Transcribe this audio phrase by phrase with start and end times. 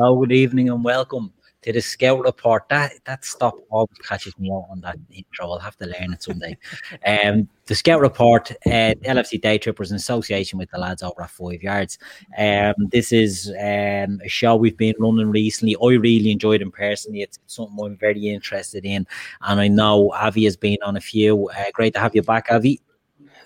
[0.00, 2.68] Hello, good evening, and welcome to the Scout Report.
[2.68, 5.50] That that stop always catches me out on that intro.
[5.50, 6.56] I'll have to learn it someday.
[7.04, 11.30] um, the Scout Report, uh, LFC Day Trippers in association with the lads over at
[11.30, 11.98] Five Yards.
[12.38, 15.74] Um, this is um, a show we've been running recently.
[15.74, 17.22] I really enjoyed it personally.
[17.22, 19.04] It's something I'm very interested in,
[19.40, 21.48] and I know Avi has been on a few.
[21.48, 22.80] Uh, great to have you back, Avi.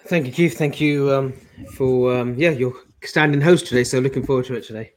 [0.04, 0.58] Thank you, Keith.
[0.58, 1.32] Thank you um,
[1.72, 3.84] for um, yeah your standing host today.
[3.84, 4.92] So looking forward to it today.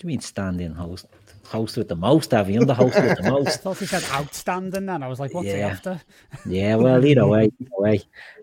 [0.00, 1.04] Do you mean standing host?
[1.44, 2.56] Host with the most, Avi.
[2.56, 3.48] I'm the host with the most.
[3.48, 5.02] I thought he said outstanding then.
[5.02, 6.00] I was like, what's he after?
[6.46, 8.00] Yeah, well, either way, either way.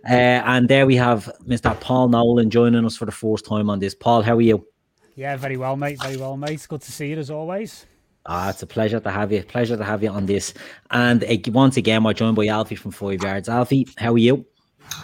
[0.07, 0.13] Uh,
[0.45, 1.79] and there we have Mr.
[1.79, 3.95] Paul Nolan joining us for the first time on this.
[3.95, 4.67] Paul, how are you?
[5.15, 5.99] Yeah, very well, mate.
[5.99, 6.63] Very well, mate.
[6.69, 7.87] Good to see you as always.
[8.27, 9.41] Ah, it's a pleasure to have you.
[9.41, 10.53] Pleasure to have you on this.
[10.91, 13.49] And uh, once again, we're joined by Alfie from Five Yards.
[13.49, 14.45] Alfie, how are you?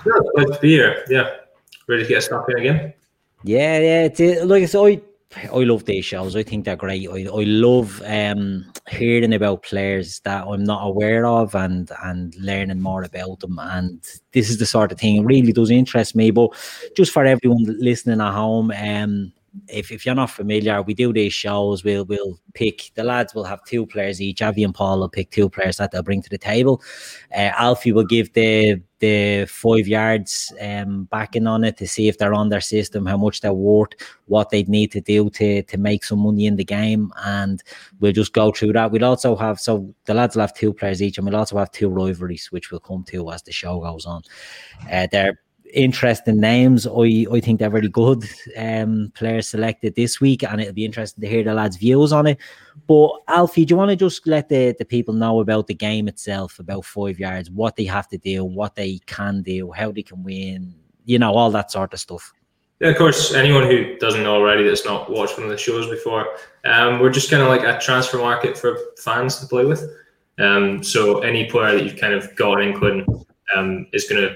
[0.05, 1.03] Yeah, glad to be here.
[1.09, 1.31] Yeah,
[1.87, 2.93] ready to get stuck in again.
[3.43, 4.03] Yeah, yeah.
[4.03, 5.01] It's, uh, like I said,
[5.35, 6.35] I, love these shows.
[6.35, 7.09] I think they're great.
[7.09, 12.81] I, I love um, hearing about players that I'm not aware of and and learning
[12.81, 13.59] more about them.
[13.59, 13.99] And
[14.31, 16.31] this is the sort of thing really does interest me.
[16.31, 16.51] But
[16.95, 19.31] just for everyone listening at home, um,
[19.67, 21.83] if, if you're not familiar, we do these shows.
[21.83, 24.41] We'll we'll pick the lads will have two players each.
[24.41, 26.81] Avi and Paul will pick two players that they'll bring to the table.
[27.35, 32.17] Uh, Alfie will give the the five yards um, backing on it to see if
[32.17, 33.91] they're on their system, how much they're worth,
[34.27, 37.63] what they'd need to do to to make some money in the game, and
[37.99, 38.91] we'll just go through that.
[38.91, 41.71] We'll also have so the lads will have two players each, and we'll also have
[41.71, 44.23] two rivalries, which we'll come to as the show goes on.
[44.89, 45.37] Uh, they're
[45.73, 46.87] interesting names.
[46.87, 48.23] I I think they're very good
[48.57, 52.27] um, players selected this week, and it'll be interesting to hear the lads' views on
[52.27, 52.39] it.
[52.87, 56.07] But Alfie, do you want to just let the, the people know about the game
[56.07, 60.03] itself, about five yards, what they have to do, what they can do, how they
[60.03, 60.75] can win,
[61.05, 62.33] you know, all that sort of stuff.
[62.79, 65.89] Yeah, of course, anyone who doesn't know already that's not watched one of the shows
[65.89, 66.27] before,
[66.65, 69.83] um, we're just kind of like a transfer market for fans to play with.
[70.39, 73.25] Um, so any player that you've kind of got an inkling
[73.55, 74.35] um, is going to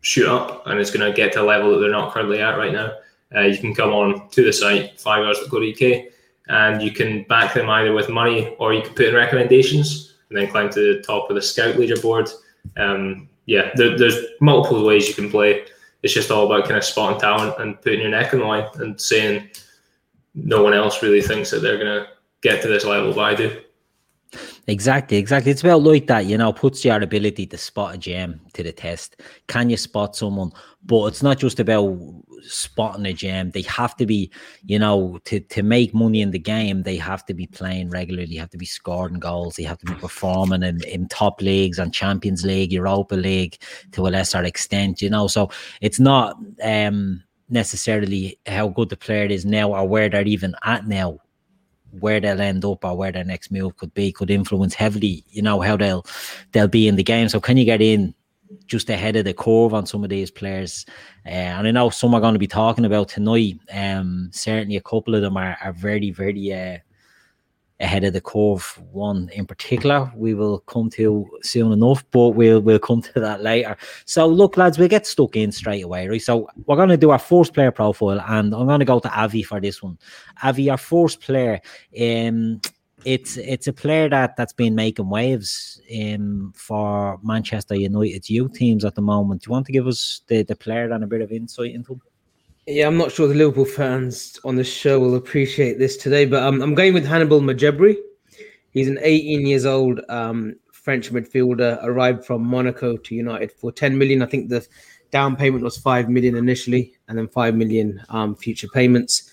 [0.00, 2.56] shoot up and it's going to get to a level that they're not currently at
[2.56, 2.92] right now.
[3.34, 6.12] Uh, you can come on to the site, five yards UK,
[6.48, 10.38] and you can back them either with money or you can put in recommendations and
[10.38, 12.32] then climb to the top of the scout leaderboard.
[12.76, 15.64] Um, yeah, there, there's multiple ways you can play.
[16.02, 18.66] It's just all about kind of spotting talent and putting your neck on the line
[18.76, 19.50] and saying
[20.34, 22.08] no one else really thinks that they're going to
[22.40, 23.60] get to this level, but I do.
[24.68, 25.50] Exactly, exactly.
[25.50, 28.70] It's about like that, you know, puts your ability to spot a gem to the
[28.70, 29.16] test.
[29.46, 30.50] Can you spot someone?
[30.84, 31.98] But it's not just about
[32.42, 33.50] spotting a gem.
[33.50, 34.30] They have to be,
[34.66, 38.36] you know, to, to make money in the game, they have to be playing regularly,
[38.36, 41.94] have to be scoring goals, they have to be performing in, in top leagues and
[41.94, 43.56] Champions League, Europa League
[43.92, 45.28] to a lesser extent, you know.
[45.28, 45.50] So
[45.80, 50.86] it's not um necessarily how good the player is now or where they're even at
[50.86, 51.18] now
[51.90, 55.42] where they'll end up or where their next move could be could influence heavily, you
[55.42, 56.04] know, how they'll
[56.52, 57.28] they'll be in the game.
[57.28, 58.14] So can you get in
[58.66, 60.86] just ahead of the curve on some of these players?
[61.26, 63.58] Uh, and I know some are going to be talking about tonight.
[63.72, 66.78] Um, certainly a couple of them are, are very, very uh,
[67.80, 68.80] ahead of the curve.
[68.92, 73.42] One in particular, we will come to soon enough, but we'll we'll come to that
[73.42, 73.76] later.
[74.04, 76.22] So look, lads, we'll get stuck in straight away, right?
[76.22, 79.20] So we're going to do our first player profile, and I'm going to go to
[79.20, 79.98] Avi for this one.
[80.42, 81.60] Avi, our first player,
[82.00, 82.60] um,
[83.04, 88.84] it's it's a player that that's been making waves um for Manchester United's youth teams
[88.84, 89.42] at the moment.
[89.42, 91.94] Do you want to give us the the player and a bit of insight into
[91.94, 92.02] him?
[92.70, 96.42] Yeah, I'm not sure the Liverpool fans on the show will appreciate this today, but
[96.42, 97.96] um, I'm going with Hannibal Mejbri.
[98.72, 103.96] He's an 18 years old um, French midfielder, arrived from Monaco to United for 10
[103.96, 104.20] million.
[104.20, 104.68] I think the
[105.10, 109.30] down payment was 5 million initially, and then 5 million um, future payments.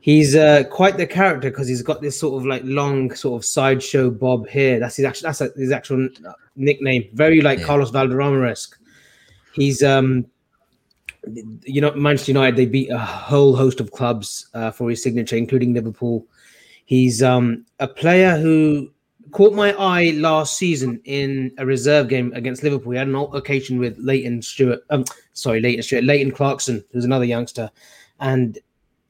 [0.00, 3.46] He's uh, quite the character because he's got this sort of like long sort of
[3.46, 4.78] sideshow bob hair.
[4.78, 6.06] That's his actual that's his actual
[6.54, 7.08] nickname.
[7.14, 7.64] Very like Yeah.
[7.64, 8.78] Carlos Valderrama esque.
[9.54, 10.26] He's um
[11.64, 15.36] you know, Manchester United, they beat a whole host of clubs uh, for his signature,
[15.36, 16.26] including Liverpool.
[16.84, 18.90] He's um, a player who
[19.32, 22.92] caught my eye last season in a reserve game against Liverpool.
[22.92, 24.80] He had an altercation with Leighton Stewart.
[24.90, 25.04] Um,
[25.34, 27.70] sorry, Leighton Stewart, Leighton Clarkson, who's another youngster,
[28.20, 28.58] and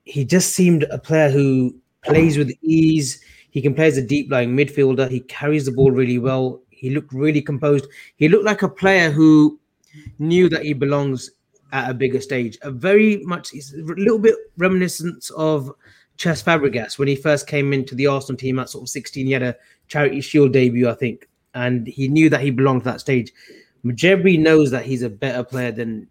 [0.05, 3.23] he just seemed a player who plays with ease.
[3.51, 5.09] He can play as a deep lying midfielder.
[5.11, 6.61] He carries the ball really well.
[6.71, 7.87] He looked really composed.
[8.17, 9.59] He looked like a player who
[10.19, 11.31] knew that he belongs
[11.73, 12.59] at a bigger stage.
[12.63, 15.73] A very much, a little bit reminiscent of
[16.19, 19.27] Cesc Fabregas when he first came into the Arsenal team at sort of 16.
[19.27, 19.57] He had a
[19.87, 23.33] Charity Shield debut, I think, and he knew that he belonged to that stage.
[23.85, 26.09] Mejbri knows that he's a better player than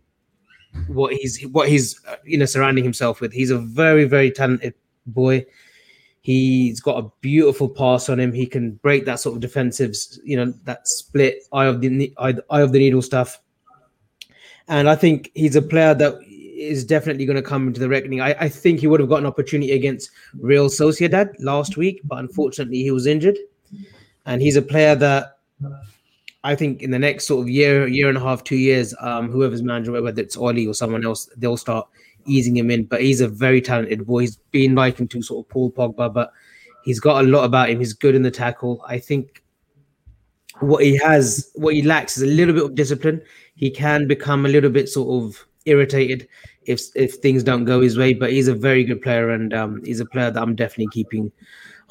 [0.88, 3.34] what he's what he's uh, you know surrounding himself with.
[3.34, 4.74] He's a very very talented
[5.06, 5.46] boy.
[6.22, 8.34] He's got a beautiful pass on him.
[8.34, 9.96] He can break that sort of defensive,
[10.26, 13.40] you know, that split eye of the eye, eye of the needle stuff.
[14.68, 18.20] And I think he's a player that is definitely going to come into the reckoning.
[18.20, 20.10] I, I think he would have got an opportunity against
[20.40, 23.38] Real Sociedad last week, but unfortunately he was injured.
[24.26, 25.38] And he's a player that
[26.44, 29.30] I think in the next sort of year, year and a half, two years, um,
[29.30, 31.88] whoever's manager, whether it's Oli or someone else, they'll start
[32.26, 32.86] easing him in.
[32.86, 34.22] But he's a very talented boy.
[34.22, 36.32] He's been likened to sort of Paul Pogba, but
[36.84, 37.80] he's got a lot about him.
[37.80, 38.84] He's good in the tackle.
[38.88, 39.44] I think
[40.60, 43.22] what he has, what he lacks, is a little bit of discipline.
[43.58, 46.28] He can become a little bit sort of irritated
[46.66, 48.14] if if things don't go his way.
[48.14, 51.32] But he's a very good player, and um, he's a player that I'm definitely keeping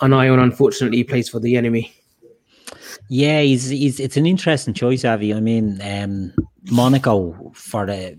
[0.01, 0.39] an eye on.
[0.39, 1.93] Unfortunately, he plays for the enemy.
[3.09, 5.35] Yeah, he's, he's it's an interesting choice, Avi.
[5.35, 6.33] I mean, um,
[6.71, 8.19] Monaco for the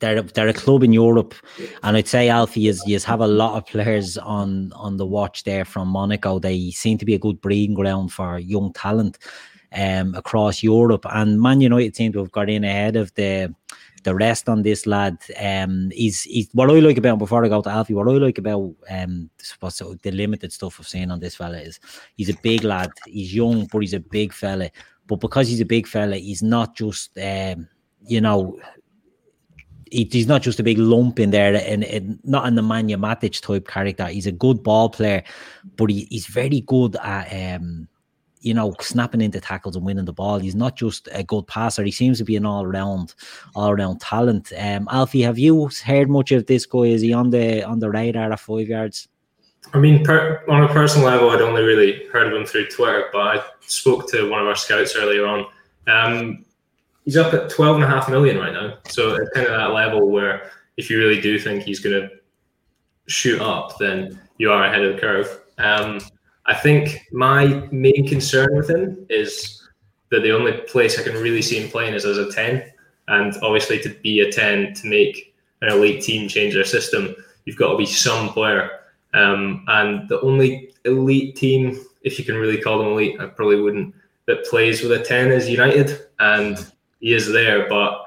[0.00, 1.34] they're they're a club in Europe,
[1.82, 5.44] and I'd say Alfie is you have a lot of players on on the watch
[5.44, 6.38] there from Monaco.
[6.38, 9.18] They seem to be a good breeding ground for young talent
[9.74, 13.54] um, across Europe, and Man United seem to have got in ahead of the
[14.04, 15.16] the rest on this lad.
[15.40, 17.94] Um, he's, he's what I like about before I go to Alfie.
[17.94, 19.30] What I like about um,
[19.60, 21.80] what's the limited stuff I've seen on this fella is
[22.16, 22.92] he's a big lad.
[23.06, 24.70] He's young, but he's a big fella.
[25.06, 27.66] But because he's a big fella, he's not just um,
[28.06, 28.58] you know.
[29.90, 33.68] he's not just a big lump in there, and, and not the Manja Matic type
[33.68, 34.06] character.
[34.06, 35.22] He's a good ball player,
[35.76, 37.88] but he, he's very good at um,
[38.44, 40.38] you know, snapping into tackles and winning the ball.
[40.38, 41.82] He's not just a good passer.
[41.82, 43.14] He seems to be an all round,
[43.54, 44.52] all round talent.
[44.56, 46.80] Um, Alfie, have you heard much of this guy?
[46.80, 49.08] Is he on the on the radar at five yards?
[49.72, 53.06] I mean, per, on a personal level, I'd only really heard of him through Twitter,
[53.12, 55.46] but I spoke to one of our scouts earlier on.
[55.86, 56.44] Um,
[57.06, 58.76] he's up at 12 and a half million right now.
[58.88, 62.10] So it's kind of that level where if you really do think he's going to
[63.06, 65.40] shoot up, then you are ahead of the curve.
[65.56, 65.98] Um,
[66.46, 69.62] I think my main concern with him is
[70.10, 72.70] that the only place I can really see him playing is as a 10.
[73.08, 77.14] And obviously, to be a 10, to make an elite team change their system,
[77.44, 78.70] you've got to be some player.
[79.14, 83.60] Um, and the only elite team, if you can really call them elite, I probably
[83.60, 83.94] wouldn't,
[84.26, 86.06] that plays with a 10 is United.
[86.18, 86.58] And
[87.00, 88.06] he is there, but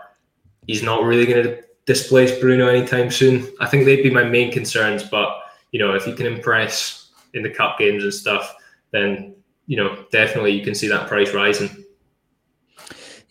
[0.67, 3.47] he's not really going to displace Bruno anytime soon.
[3.59, 5.03] I think they'd be my main concerns.
[5.03, 5.29] But,
[5.71, 8.55] you know, if he can impress in the cup games and stuff,
[8.91, 9.35] then
[9.65, 11.85] you know definitely you can see that price rising.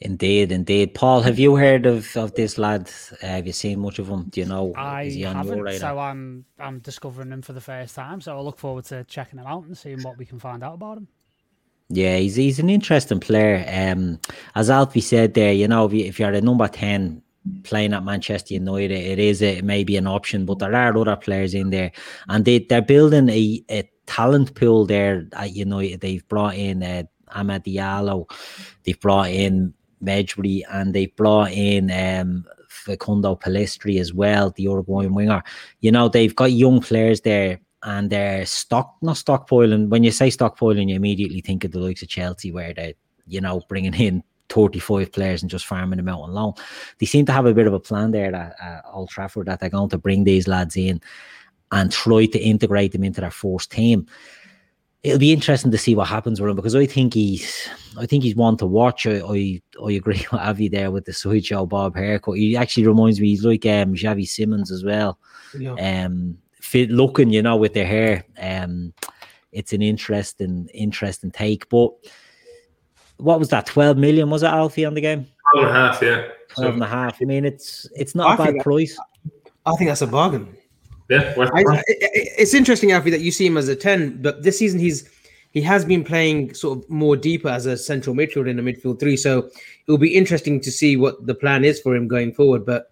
[0.01, 0.93] Indeed, indeed.
[0.93, 2.91] Paul, have you heard of, of this lad?
[3.23, 4.25] Uh, have you seen much of him?
[4.25, 4.75] Do you know?
[4.77, 8.21] I haven't, so I'm I'm discovering him for the first time.
[8.21, 10.75] So I look forward to checking him out and seeing what we can find out
[10.75, 11.09] about him.
[11.89, 13.65] Yeah, he's he's an interesting player.
[13.67, 14.21] Um,
[14.55, 17.23] as Alfie said there, you know, if, you, if you're a number ten
[17.63, 21.55] playing at Manchester United, it is a, maybe an option, but there are other players
[21.55, 21.93] in there,
[22.29, 26.01] and they they're building a, a talent pool there at United.
[26.01, 27.05] They've brought in uh,
[27.35, 28.31] Amad Diallo,
[28.85, 35.15] they've brought in Mejbri, and they've brought in um, Facundo Pellistri as well, the Uruguayan
[35.15, 35.43] winger.
[35.81, 37.61] You know, they've got young players there.
[37.83, 39.91] And they're stock, not stockpiling.
[39.91, 42.95] When you say stockpiling, you immediately think of the likes of Chelsea, where they're,
[43.29, 46.55] you know, bringing in 35 players and just farming them out on loan.
[46.99, 49.61] They seem to have a bit of a plan there at, at Old Trafford that
[49.61, 51.01] they're going to bring these lads in
[51.73, 54.07] and try to integrate them into their first team.
[55.03, 58.25] It'll be interesting to see what happens with him because I think he's, I think
[58.25, 59.07] he's one to watch.
[59.07, 62.39] I, I, I agree with Avi there with the sideshow Bob haircut.
[62.39, 65.19] He actually reminds me, he's like um, Xavi Simons as well.
[65.59, 65.75] Yeah.
[65.75, 68.25] Um, fit looking, you know, with their hair.
[68.41, 68.93] Um,
[69.53, 71.93] it's an interesting, interesting take, but
[73.19, 73.67] what was that?
[73.67, 75.27] 12 million was it Alfie on the game?
[75.55, 76.29] 12 and a half, yeah.
[76.49, 77.19] 12 and a half.
[77.21, 78.99] I mean, it's it's not I a bad price.
[79.65, 80.57] I think that's a bargain.
[81.09, 84.81] Yeah, I, it's interesting, Alfie, that you see him as a 10, but this season
[84.81, 85.09] he's
[85.53, 89.01] he has been playing sort of more deeper as a central midfield in a midfield
[89.01, 89.17] three.
[89.17, 89.55] So it
[89.87, 92.67] will be interesting to see what the plan is for him going forward.
[92.67, 92.91] But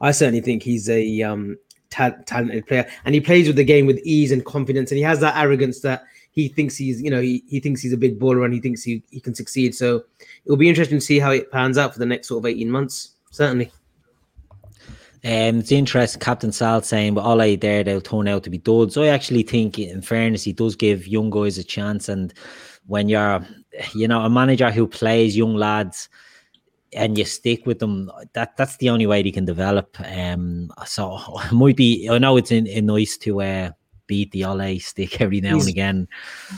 [0.00, 1.56] I certainly think he's a um,
[1.90, 5.02] ta- talented player, and he plays with the game with ease and confidence, and he
[5.02, 8.18] has that arrogance that he thinks he's you know he, he thinks he's a big
[8.18, 10.04] baller and he thinks he, he can succeed so
[10.44, 12.70] it'll be interesting to see how it pans out for the next sort of 18
[12.70, 13.70] months certainly
[15.24, 16.20] Um, it's interesting.
[16.20, 19.42] Captain Sal saying, "But all I there, they'll turn out to be duds." I actually
[19.42, 22.10] think, in fairness, he does give young guys a chance.
[22.10, 22.34] And
[22.88, 23.40] when you're,
[23.94, 26.10] you know, a manager who plays young lads,
[26.94, 29.96] and you stick with them, that that's the only way they can develop.
[30.04, 32.08] Um, so it might be.
[32.10, 33.70] I know it's in, in nice to uh,
[34.06, 36.08] beat the Ole stick every now He's- and again.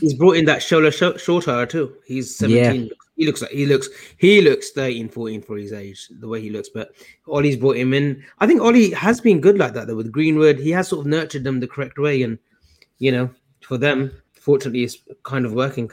[0.00, 1.96] He's brought in that Shola Sh- Shoretire too.
[2.06, 2.90] He's 17.
[3.16, 3.88] He looks like he looks
[4.18, 6.68] he looks 13, 14 for his age, the way he looks.
[6.68, 6.90] But
[7.26, 8.22] Ollie's brought him in.
[8.40, 10.58] I think Ollie has been good like that though with Greenwood.
[10.58, 12.38] He has sort of nurtured them the correct way, and
[12.98, 13.30] you know,
[13.62, 15.90] for them, fortunately, it's kind of working.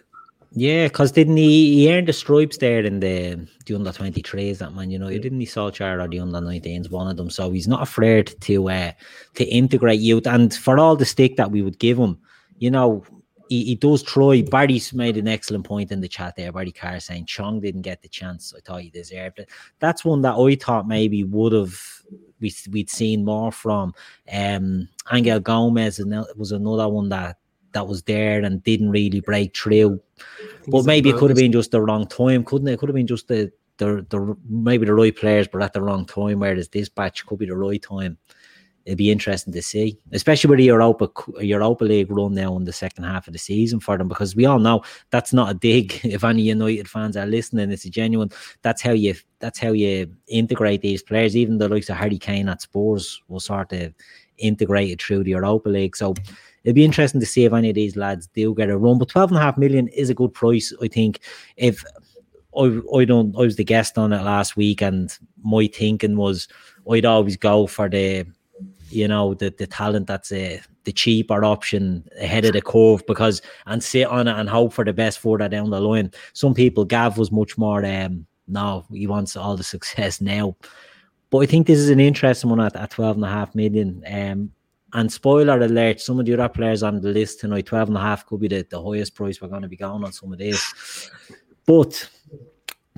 [0.56, 4.60] Yeah, because didn't he, he earned the stripes there in the the under twenty threes
[4.60, 7.32] that man, you know, he didn't he Solskjaer or the under 19s, one of them.
[7.32, 8.92] So he's not afraid to uh
[9.36, 10.28] to integrate youth.
[10.28, 12.20] And for all the stick that we would give him,
[12.60, 13.04] you know,
[13.50, 14.44] he, he does try.
[14.44, 16.52] Barry's made an excellent point in the chat there.
[16.52, 18.54] Barry Carr saying Chong didn't get the chance.
[18.56, 19.50] I thought he deserved it.
[19.80, 21.76] That's one that I thought maybe would have
[22.40, 23.96] we we'd seen more from.
[24.32, 27.38] Um Angel Gomes ano- was another one that
[27.74, 30.00] that was there and didn't really break through.
[30.68, 32.74] But maybe it could have been just the wrong time, couldn't it?
[32.74, 35.82] It could have been just the the the maybe the right players, but at the
[35.82, 36.40] wrong time.
[36.40, 38.18] Whereas this batch could be the right time.
[38.86, 42.74] It'd be interesting to see, especially with the Europa Europa League run now in the
[42.74, 46.00] second half of the season for them, because we all know that's not a dig.
[46.04, 48.30] If any United fans are listening, it's a genuine.
[48.62, 51.38] That's how you that's how you integrate these players.
[51.38, 53.94] Even the likes of Harry Kane at Spurs will sort of
[54.38, 55.96] integrate it through the Europa League.
[55.96, 56.14] So
[56.64, 58.98] it'd be interesting to see if any of these lads do get a run.
[59.00, 61.20] But twelve and a half million is a good price, I think.
[61.58, 61.84] If
[62.58, 66.48] I, I don't, I was the guest on it last week, and my thinking was
[66.90, 68.26] I'd always go for the,
[68.90, 73.42] you know, the the talent that's a the cheaper option ahead of the curve because
[73.68, 76.12] and sit on it and hope for the best further down the line.
[76.34, 77.86] Some people, Gav was much more.
[77.86, 80.56] um No, he wants all the success now.
[81.30, 84.04] But I think this is an interesting one at, at 12 and a half million.
[84.08, 84.52] Um,
[84.94, 88.02] and spoiler alert, some of the other players on the list tonight, 12 and a
[88.02, 90.40] half could be the, the highest price we're going to be going on some of
[90.40, 91.10] this.
[91.66, 92.10] But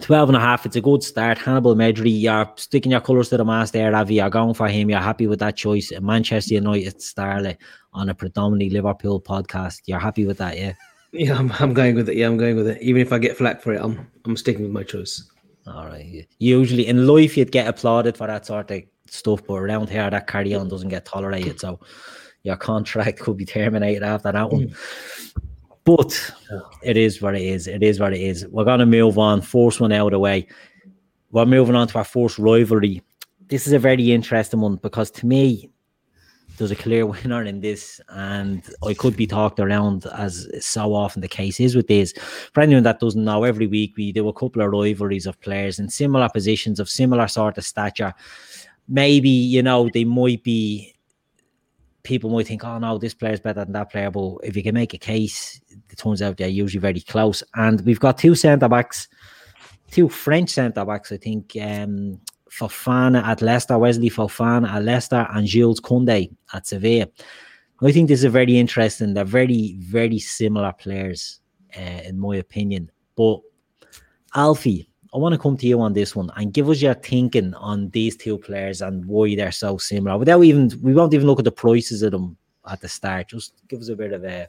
[0.02, 1.38] 12 and a half, it's a good start.
[1.38, 4.16] Hannibal Mejbri, you're sticking your colours to the mast there, Avi.
[4.16, 4.90] You're going for him.
[4.90, 5.92] You're happy with that choice.
[6.02, 7.58] Manchester United starlet
[7.94, 9.82] on a predominantly Liverpool podcast.
[9.86, 10.74] You're happy with that, yeah?
[11.14, 12.18] Yeah, I'm, I'm going with it.
[12.18, 12.82] Yeah, I'm going with it.
[12.82, 15.24] Even if I get flack for it, I'm I'm sticking with my choice.
[15.68, 16.28] All right.
[16.40, 20.28] Usually in life, you'd get applauded for that sort of stuff, but around here, that
[20.28, 21.60] carry on doesn't get tolerated.
[21.60, 21.80] So
[22.44, 24.76] your contract could be terminated after that one.
[25.84, 26.34] But
[26.82, 27.68] it is what it is.
[27.68, 28.46] It is what it is.
[28.48, 29.42] We're going to move on.
[29.42, 30.48] Force one out of the way.
[31.32, 33.02] We're moving on to our first rivalry.
[33.48, 35.70] This is a very interesting one because to me,
[36.58, 41.22] there's a clear winner in this, and I could be talked around as so often
[41.22, 42.14] the case is with this.
[42.54, 45.80] For anyone that doesn't know, every week we do a couple of rivalries of players
[45.80, 48.14] in similar positions of similar sort of stature.
[48.88, 50.94] Maybe you know they might be.
[52.04, 54.76] People might think, "Oh no, this player's better than that player," but if you can
[54.76, 55.60] make a case,
[55.90, 57.42] it turns out they're usually very close.
[57.56, 59.08] And we've got two centre backs,
[59.90, 61.58] two French centre backs, I think.
[61.60, 62.20] Um,
[62.58, 67.08] Fofana at Leicester, Wesley Fofana at Leicester, and Jules Koundé at Sevilla.
[67.82, 69.14] I think this is very interesting.
[69.14, 71.42] They're very, very similar players,
[71.78, 72.90] uh, in my opinion.
[73.18, 73.42] But
[74.34, 77.54] Alfie, I want to come to you on this one and give us your thinking
[77.56, 80.18] on these two players and why they're so similar.
[80.18, 82.38] Without even, we won't even look at the prices of them
[82.70, 83.28] at the start.
[83.28, 84.48] Just give us a bit of a.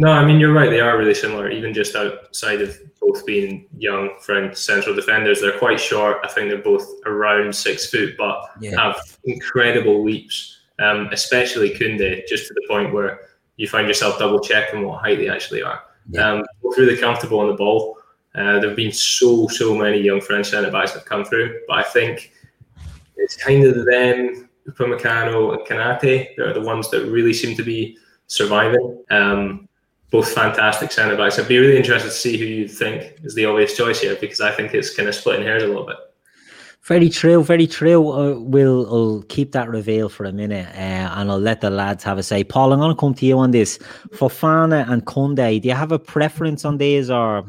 [0.00, 0.70] No, I mean you're right.
[0.70, 5.42] They are really similar, even just outside of both being young French central defenders.
[5.42, 6.16] They're quite short.
[6.24, 8.80] I think they're both around six foot, but Yeah.
[8.82, 10.56] have incredible leaps.
[10.78, 13.28] Um, especially Kunde, just to the point where
[13.58, 15.82] you find yourself double checking what height they actually are.
[16.08, 16.32] Yeah.
[16.32, 17.98] Um, both really comfortable on the ball.
[18.34, 21.60] Uh, there have been so so many young French centre backs that have come through,
[21.68, 22.32] but I think
[23.18, 26.28] it's kind of them, Upamecano and Konaté.
[26.38, 29.04] They're the ones that really seem to be surviving.
[29.10, 29.68] Um,
[30.10, 31.38] both fantastic centre backs.
[31.38, 34.40] I'd be really interested to see who you think is the obvious choice here because
[34.40, 35.96] I think it's kind of splitting hairs a little bit.
[36.84, 38.10] Very true, very true.
[38.10, 42.02] Uh, we'll I'll keep that reveal for a minute uh, and I'll let the lads
[42.04, 42.42] have a say.
[42.42, 43.78] Paul, I'm going to come to you on this.
[44.14, 47.44] Fofana and Kunde, do you have a preference on these or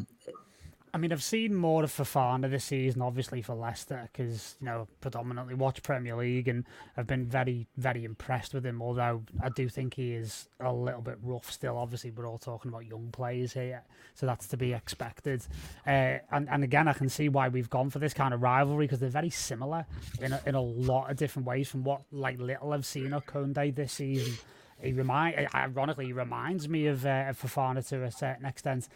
[0.94, 4.88] I mean, I've seen more of Fofana this season, obviously for Leicester, because you know
[5.00, 6.66] predominantly watch Premier League, and
[6.98, 8.82] I've been very, very impressed with him.
[8.82, 11.78] Although I do think he is a little bit rough still.
[11.78, 13.84] Obviously, we're all talking about young players here,
[14.16, 15.46] so that's to be expected.
[15.88, 18.86] Uh, and and again, I can see why we've gone for this kind of rivalry
[18.86, 19.86] because they're very similar
[20.22, 21.70] in a, in a lot of different ways.
[21.70, 24.34] From what like little I've seen of Kunde this season,
[24.82, 28.90] he remind ironically he reminds me of, uh, Fofana to a certain extent.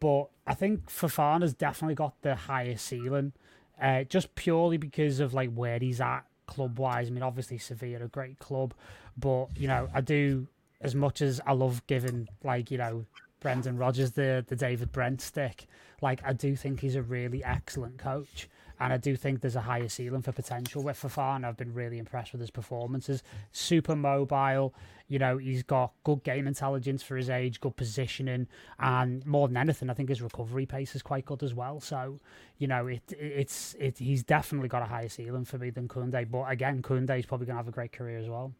[0.00, 3.32] But I think Fofana's definitely got the higher ceiling,
[3.80, 7.08] uh, just purely because of like where he's at club wise.
[7.08, 8.74] I mean, obviously Sevilla a great club,
[9.16, 10.48] but you know, I do
[10.80, 13.04] as much as I love giving like you know
[13.40, 15.66] Brendan Rodgers the the David Brent stick.
[16.00, 18.48] Like I do think he's a really excellent coach.
[18.82, 21.44] And I do think there's a higher ceiling for potential with Fofana.
[21.44, 23.22] I've been really impressed with his performances.
[23.52, 24.72] Super mobile.
[25.10, 28.46] You know, he's got good game intelligence for his age, good positioning,
[28.78, 31.80] and more than anything, I think his recovery pace is quite good as well.
[31.80, 32.20] So,
[32.58, 36.30] you know, it it's it he's definitely got a higher ceiling for me than Koundé.
[36.30, 38.54] But again, Koundé is probably going to have a great career as well.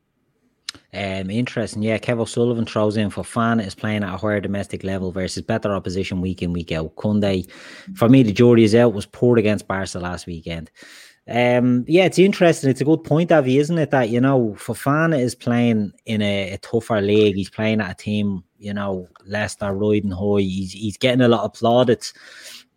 [0.92, 1.82] Um, interesting.
[1.82, 5.72] Yeah, Kev O'Sullivan throws in Fofana is playing at a higher domestic level versus better
[5.72, 6.96] opposition week in, week out.
[6.96, 7.48] Koundé,
[7.94, 10.70] for me, the jury is out, was poor against Barca last weekend.
[11.30, 12.70] Um, yeah, it's interesting.
[12.70, 13.92] It's a good point, Avi, isn't it?
[13.92, 17.36] That, you know, Fofana is playing in a, a tougher league.
[17.36, 20.40] He's playing at a team, you know, Leicester riding high.
[20.40, 22.12] He's, he's getting a lot of plaudits.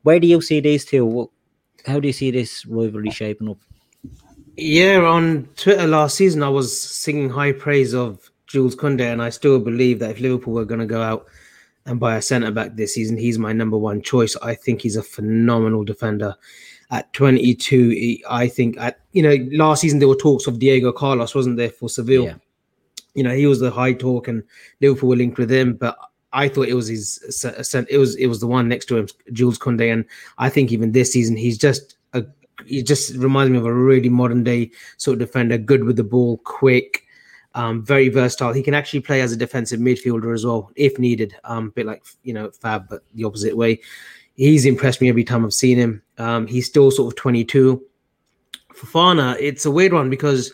[0.03, 1.31] Where do you see these two?
[1.87, 3.57] How do you see this rivalry shaping up?
[4.55, 9.31] Yeah, on Twitter last season, I was singing high praise of Jules Koundé, and I
[9.31, 11.25] still believe that if Liverpool were going to go out
[11.87, 14.37] and buy a centre back this season, he's my number one choice.
[14.43, 16.35] I think he's a phenomenal defender.
[16.93, 21.33] At 22, I think at you know last season there were talks of Diego Carlos,
[21.33, 22.25] wasn't there for Seville?
[22.25, 22.35] Yeah.
[23.15, 24.43] You know he was the high talk, and
[24.79, 25.97] Liverpool were linked with him, but
[26.33, 27.45] I thought it was his
[27.89, 30.05] it was it was the one next to him, Jules Koundé, and
[30.37, 32.25] I think even this season he's just a
[32.65, 36.03] he just reminds me of a really modern day sort of defender, good with the
[36.03, 37.03] ball, quick,
[37.55, 38.53] um, very versatile.
[38.53, 41.35] He can actually play as a defensive midfielder as well, if needed.
[41.43, 43.79] Um, a bit like you know Fab, but the opposite way.
[44.35, 46.01] He's impressed me every time I've seen him.
[46.17, 47.81] Um, he's still sort of 22.
[48.73, 50.53] Fofana, it's a weird one because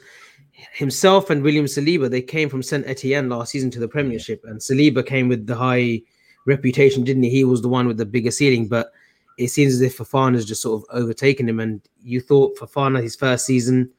[0.74, 4.60] himself and William Saliba they came from Saint Etienne last season to the Premiership, and
[4.60, 6.02] Saliba came with the high
[6.46, 7.30] reputation, didn't he?
[7.30, 8.92] He was the one with the bigger ceiling, but
[9.38, 11.60] it seems as if Fofana's just sort of overtaken him.
[11.62, 13.90] And you thought Fofana, his first season,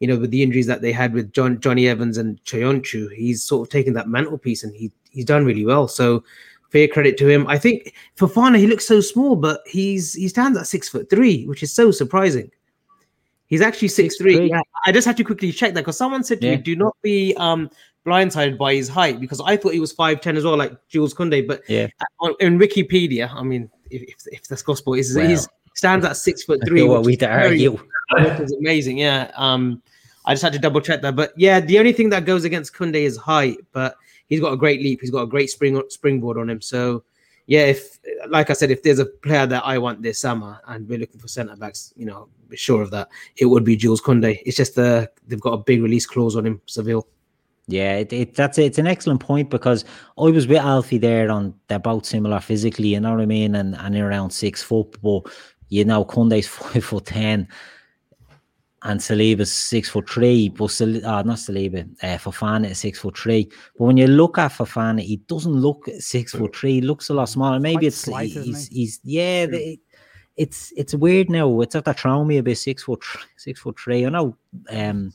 [0.00, 3.44] you know, with the injuries that they had with John, Jonny Evans and Söyüncü, he's
[3.44, 5.86] sort of taken that mantelpiece and he he's done really well.
[5.86, 6.24] So
[6.70, 7.46] fair credit to him.
[7.46, 11.46] I think Fofana, he looks so small, but he's he stands at six foot three,
[11.46, 12.50] which is so surprising.
[13.46, 14.36] He's actually six, six three.
[14.36, 14.50] three.
[14.50, 16.56] Yeah, I just had to quickly check that because someone said to yeah.
[16.56, 17.68] me, "Do not be um
[18.06, 21.12] blindsided by his height," because I thought he was five ten as well, like Jules
[21.12, 21.46] Kunde.
[21.46, 21.88] But yeah,
[22.20, 26.44] on, in Wikipedia, I mean, if, if, if that's gospel is he's stands at six
[26.44, 26.82] foot three.
[26.82, 27.78] What we argue?
[28.16, 28.98] Is amazing.
[28.98, 29.30] Yeah.
[29.36, 29.82] Um,
[30.26, 31.16] I just had to double check that.
[31.16, 33.96] But yeah, the only thing that goes against Kunde is height, but
[34.30, 35.02] he's got a great leap.
[35.02, 36.62] He's got a great spring springboard on him.
[36.62, 37.04] So
[37.46, 40.88] yeah, if like I said, if there's a player that I want this summer and
[40.88, 44.00] we're looking for centre backs, you know, be sure of that, it would be Jules
[44.00, 44.40] Koundé.
[44.46, 47.06] It's just the uh, they've got a big release clause on him, Seville.
[47.66, 49.84] Yeah, it, it, that's it's an excellent point because
[50.18, 53.54] I was with Alfie there on they're both similar physically, you know what I mean,
[53.54, 55.22] and and around six foot, but
[55.68, 57.48] you know Koundé's five foot ten,
[58.82, 63.16] and Saliba's six foot three, but Sal- uh, not Saliba, uh, Fofana is six foot
[63.18, 63.50] three.
[63.76, 66.74] But when you look at Fofana, he doesn't look six foot three.
[66.74, 67.60] He looks a lot smaller.
[67.60, 69.46] Maybe it's slight, he's, he's yeah.
[69.46, 69.78] The,
[70.36, 71.60] it's it's weird now.
[71.60, 73.04] It's after throwing me a bit six foot
[73.36, 74.06] six foot three.
[74.06, 74.36] I know.
[74.70, 75.12] Um,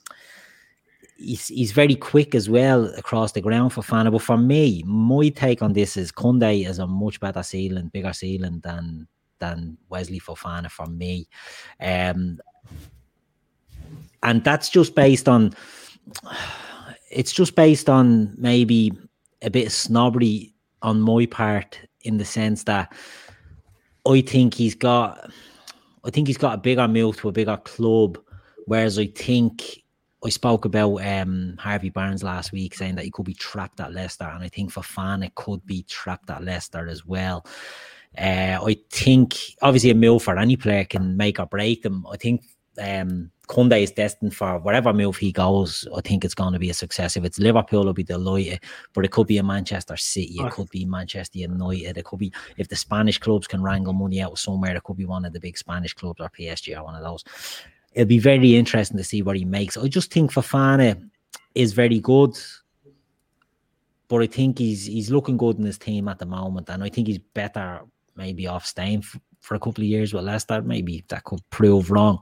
[1.17, 4.11] he's he's very quick as well across the ground Fofana.
[4.11, 8.13] But for me, my take on this is Koundé is a much better ceiling, bigger
[8.13, 9.07] ceiling than
[9.39, 11.27] than Wesley Fofana for me.
[11.79, 12.39] Um,
[14.25, 15.53] and that's just based on
[17.09, 18.91] it's just based on maybe
[19.41, 22.91] a bit of snobbery on my part in the sense that
[24.05, 25.31] I think he's got
[26.03, 28.19] I think he's got a bigger move to a bigger club,
[28.65, 29.83] whereas I think
[30.23, 33.93] I spoke about um, Harvey Barnes last week saying that he could be trapped at
[33.93, 37.45] Leicester, and I think Fofana could be trapped at Leicester as well.
[38.17, 42.05] Uh, I think obviously a for any player can make or break them.
[42.11, 42.43] I think
[42.79, 45.87] um, Koundé is destined for whatever move he goes.
[45.95, 47.15] I think it's going to be a success.
[47.15, 48.61] If it's Liverpool, it'll be delighted,
[48.93, 52.33] but it could be a Manchester City, it could be Manchester United, it could be
[52.57, 55.39] if the Spanish clubs can wrangle money out somewhere, it could be one of the
[55.39, 57.23] big Spanish clubs or PSG or one of those
[57.95, 59.77] it'll be very interesting to see what he makes.
[59.77, 61.01] I just think Fofana
[61.55, 62.37] is very good,
[64.07, 66.89] but I think he's he's looking good in his team at the moment, and I
[66.89, 67.81] think he's better
[68.15, 69.03] maybe off staying
[69.45, 70.61] for a couple of years with Leicester.
[70.61, 72.19] Maybe that could prove wrong.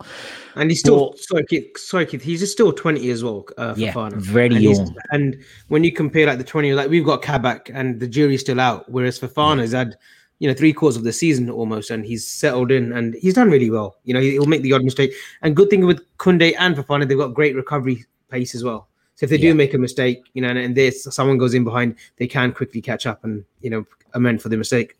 [0.55, 3.45] And he's still but, sorry, sorry, he's still twenty as well.
[3.57, 4.95] Uh, yeah, very and young.
[5.11, 5.37] And
[5.69, 8.91] when you compare like the twenty, like we've got Kabak and the jury's still out,
[8.91, 9.79] whereas Fofana's yeah.
[9.79, 9.95] had
[10.39, 13.49] you know three quarters of the season almost, and he's settled in and he's done
[13.49, 13.97] really well.
[14.03, 15.13] You know, he'll make the odd mistake.
[15.41, 18.89] And good thing with Kunde and Fofana, they've got great recovery pace as well.
[19.15, 19.51] So if they yeah.
[19.51, 22.51] do make a mistake, you know, and, and this someone goes in behind, they can
[22.51, 24.97] quickly catch up and you know amend for the mistake.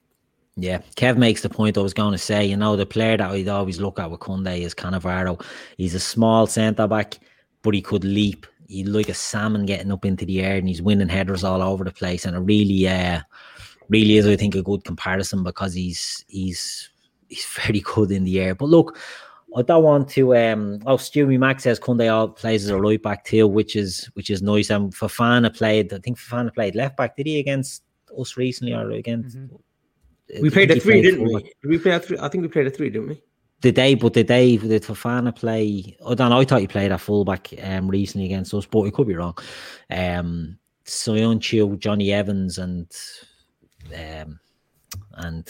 [0.55, 2.45] Yeah, Kev makes the point I was going to say.
[2.45, 5.43] You know, the player that I'd always look at with Koundé is Cannavaro.
[5.77, 7.17] He's a small centre back,
[7.63, 8.45] but he could leap.
[8.67, 11.83] He like a salmon getting up into the air, and he's winning headers all over
[11.83, 12.25] the place.
[12.25, 13.21] And it really, uh,
[13.89, 16.89] really is, I think, a good comparison because he's he's
[17.29, 18.53] he's very good in the air.
[18.53, 18.97] But look,
[19.55, 20.35] I don't want to.
[20.35, 24.09] Um, oh, Stewie Max says Kunde all plays as a right back too, which is
[24.13, 24.69] which is nice.
[24.69, 25.91] And Fofana played.
[25.93, 27.15] I think Fofana played left back.
[27.15, 27.83] Did he against
[28.19, 29.37] us recently or against?
[29.37, 29.55] Mm-hmm.
[30.41, 31.43] We played a three, didn't we?
[31.43, 32.17] Did we play a three?
[32.19, 33.21] I think we played a three, didn't we?
[33.61, 33.95] Did they?
[33.95, 34.57] But did they?
[34.57, 35.95] Did Fofana play?
[36.01, 36.31] Oh, don't.
[36.31, 39.37] I thought he played a fullback um, recently against us, but it could be wrong.
[39.89, 42.91] Um, Soyuncu, Jonny Evans, and
[43.95, 44.39] um,
[45.13, 45.47] and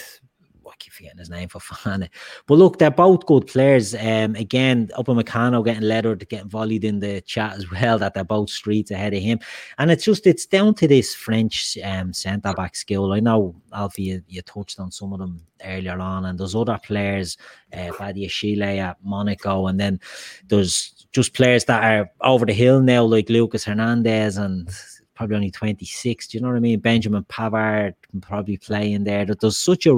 [0.80, 2.10] keep forgetting his name for Fofana.
[2.48, 3.96] But look, they're both good players.
[3.96, 8.50] Um, again, Upamecano getting lettered, getting volleyed in the chat as well, that they're both
[8.50, 9.40] streets ahead of him.
[9.78, 13.14] And it's just, it's down to this French um, centre back skill.
[13.14, 16.78] I know, Alfie, you, you, touched on some of them earlier on, and there's other
[16.84, 17.38] players,
[17.74, 20.00] uh, Badiashile at Monaco, and then
[20.48, 24.70] there's just players that are over the hill now, like Lucas Hernandez and
[25.16, 26.28] probably only 26.
[26.28, 26.80] Do you know what I mean?
[26.80, 29.26] Benjamin Pavard can probably play in there.
[29.26, 29.98] That There's such a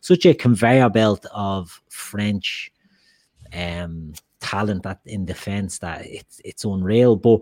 [0.00, 2.72] such a conveyor belt of French
[3.52, 7.16] um talent that in defence that it's it's unreal.
[7.16, 7.40] But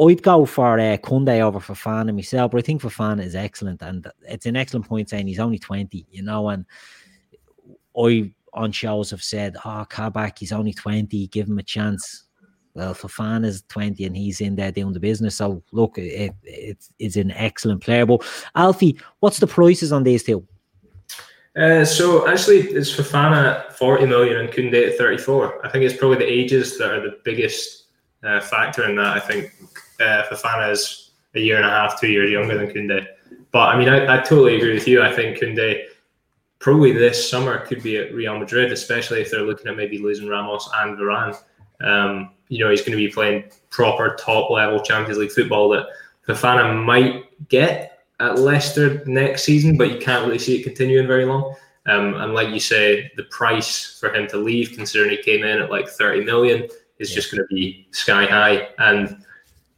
[0.00, 4.06] I'd go for uh, Kunde over Fofana myself, but I think Fofana is excellent, and
[4.22, 6.64] it's an excellent point saying he's only 20, you know, and
[7.96, 12.24] I on shows have said, oh, Kabak, he's only 20, give him a chance
[12.74, 15.36] well, Fofana is 20 and he's in there doing the business.
[15.36, 18.06] So look, it, it, it's an excellent player.
[18.06, 20.46] But Alfie, what's the prices on these two?
[21.54, 25.66] Uh, so actually, it's Fofana 40 million and Kunde at 34.
[25.66, 27.88] I think it's probably the ages that are the biggest
[28.22, 29.16] uh, factor in that.
[29.16, 29.52] I think
[30.00, 33.06] uh, Fofana is a year and a half, two years younger than Kunde.
[33.50, 35.02] But I mean, I, I totally agree with you.
[35.02, 35.84] I think Kunde
[36.58, 40.28] probably this summer could be at Real Madrid, especially if they're looking at maybe losing
[40.28, 41.36] Ramos and Varane.
[41.82, 45.86] Um, you know, he's going to be playing proper top level Champions League football that
[46.28, 51.24] Fofana might get at Leicester next season, but you can't really see it continuing very
[51.24, 51.54] long.
[51.86, 55.62] Um, and like you say, the price for him to leave, considering he came in
[55.62, 57.14] at like 30 million, is yeah.
[57.14, 58.68] just going to be sky high.
[58.76, 59.24] And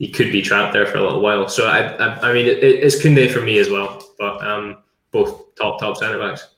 [0.00, 1.48] he could be trapped there for a little while.
[1.48, 4.78] So, I, I, I mean, it, it's Kunde for me as well, but um,
[5.12, 6.48] both top, top centre backs.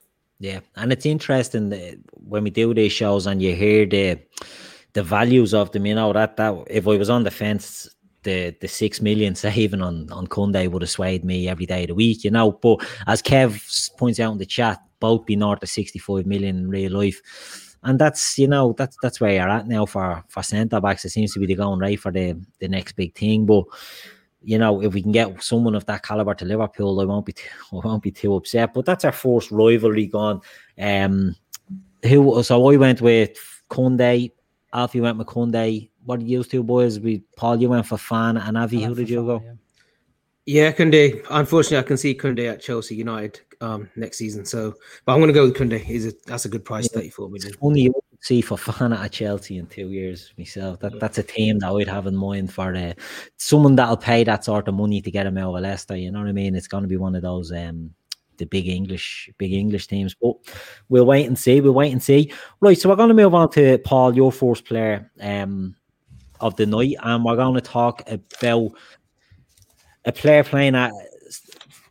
[0.41, 0.61] Yeah.
[0.77, 4.19] And it's interesting that when we do these shows and you hear the,
[4.97, 7.87] the values of them, you know, that that if I was on the fence,
[8.23, 11.89] the the six million saving on on Kunde would have swayed me every day of
[11.89, 12.53] the week, you know.
[12.53, 13.51] But as Kev
[13.99, 17.77] points out in the chat, both be north of 65 million in real life.
[17.83, 21.05] And that's you know that's that's where you're at now for for centre backs.
[21.05, 23.45] It seems to be the going right for the the next big thing.
[23.45, 23.65] But
[24.43, 27.35] you know, if we can get someone of that caliber to Liverpool, I won't be
[27.35, 28.73] too, I won't be too upset.
[28.73, 30.41] But that's our first rivalry gone.
[30.81, 31.37] Um,
[32.03, 33.37] who so I went with
[33.69, 34.31] Kunde,
[34.77, 35.89] Alfie went Kunde.
[36.05, 37.01] What did you two boys?
[37.01, 38.83] We Paul, you went for Fan and Avi.
[38.83, 39.43] Who did you go?
[39.45, 39.53] Yeah.
[40.49, 41.27] Yeah, Kunde.
[41.31, 44.45] Unfortunately, I can see Kunde at Chelsea United um, next season.
[44.45, 45.81] So, but I'm going to go with Kunde.
[45.81, 47.01] He's a that's a good price, yeah.
[47.01, 47.53] 34 million.
[47.61, 50.79] Only you see Fofana at Chelsea in two years myself.
[50.81, 52.93] That that's a team that I'd have in mind for uh,
[53.39, 55.97] someone that'll pay that sort of money to get him out of Leicester.
[55.97, 56.55] You know what I mean?
[56.55, 57.91] It's going to be one of those um,
[58.39, 60.15] the big English big English teams.
[60.15, 60.35] But
[60.89, 61.61] we'll wait and see.
[61.61, 62.33] We'll wait and see.
[62.61, 65.77] Right, so we're going to move on to Paul, your first player um,
[66.41, 68.71] of the night, and we're going to talk about
[70.05, 70.93] a player playing at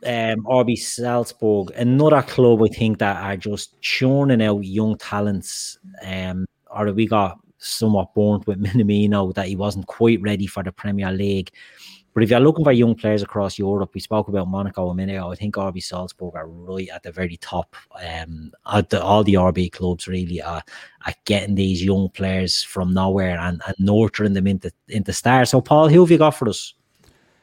[0.06, 5.80] um, RB Salzburg, another club I think that are just churning out young talents.
[6.04, 10.72] Um, or we got somewhat burnt with Minamino that he wasn't quite ready for the
[10.72, 11.52] Premier League.
[12.16, 15.18] But if you're looking for young players across Europe, we spoke about Monaco a minute
[15.18, 15.34] ago.
[15.34, 17.76] I think RB Salzburg are right at the very top.
[18.02, 18.54] Um,
[18.90, 20.64] the, all the RB clubs really are,
[21.06, 25.50] are getting these young players from nowhere and, and nurturing them into into stars.
[25.50, 26.74] So, Paul, who have you got for us?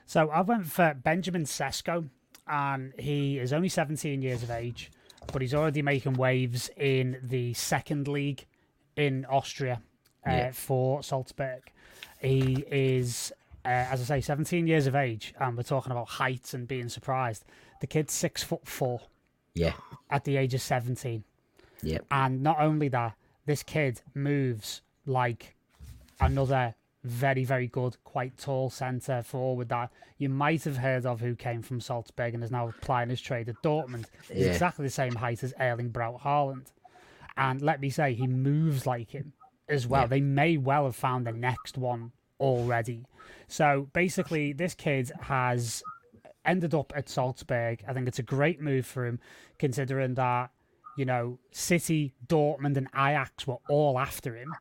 [0.07, 2.09] So I went for Benjamin Sesko,
[2.49, 4.91] and he is only 17 years of age,
[5.35, 8.47] but he's already making waves in the second league
[8.97, 9.83] in Austria
[10.27, 10.51] uh, yeah.
[10.53, 11.61] for Salzburg.
[12.21, 13.33] He is
[13.65, 16.89] uh, as I say, 17 years of age, and we're talking about height and being
[16.89, 17.45] surprised.
[17.81, 19.01] The kid's six foot four.
[19.55, 19.75] Yeah.
[20.11, 21.25] At the age of 17.
[21.83, 21.99] Yeah.
[22.11, 23.15] And not only that,
[23.47, 25.55] this kid moves like
[26.21, 31.35] another very, very good, quite tall centre forward that you might have heard of who
[31.35, 34.07] came from Salzburg and is now applying his trade at Dortmund.
[34.29, 34.53] He's yeah.
[34.53, 36.67] exactly the same height as Erling Braut Haaland.
[37.37, 39.33] And let me say, he moves like him
[39.69, 40.03] as well.
[40.03, 40.09] Yeah.
[40.09, 43.05] They may well have found the next one already.
[43.53, 45.83] So basically, this kid has
[46.43, 47.85] ended up at Salzburg.
[47.87, 49.21] I think it's a great move for him,
[49.59, 50.53] considering that
[50.97, 54.55] you know City, Dortmund, and Ajax were all after him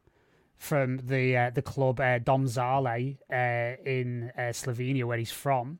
[0.57, 5.79] from the uh, the club uh, uh, in uh, Slovenia, where he's from.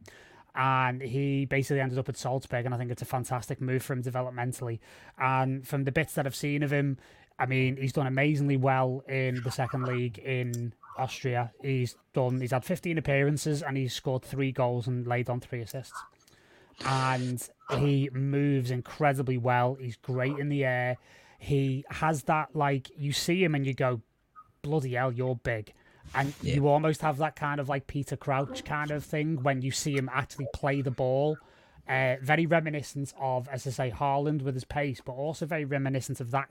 [0.55, 3.91] And he basically ended up at Salzburg, and I think it's a fantastic move for
[3.91, 4.79] him developmentally.
[5.17, 6.97] And from the bits that I've seen of him,
[7.37, 11.51] I mean, he's done amazingly well in the second league in Austria.
[11.61, 12.39] He's done.
[12.41, 15.99] He's had 15 appearances and he's scored three goals and laid on three assists.
[16.85, 19.75] And he moves incredibly well.
[19.79, 20.97] He's great in the air.
[21.37, 24.01] He has that like you see him and you go,
[24.61, 25.73] bloody hell, you're big.
[26.13, 26.55] And yeah.
[26.55, 29.95] you almost have that kind of like Peter Crouch kind of thing when you see
[29.95, 31.37] him actually play the ball.
[31.87, 36.19] Uh, very reminiscent of, as I say, Haaland with his pace, but also very reminiscent
[36.19, 36.49] of that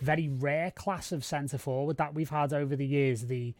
[0.00, 3.26] very rare class of centre forward that we've had over the years.
[3.26, 3.54] The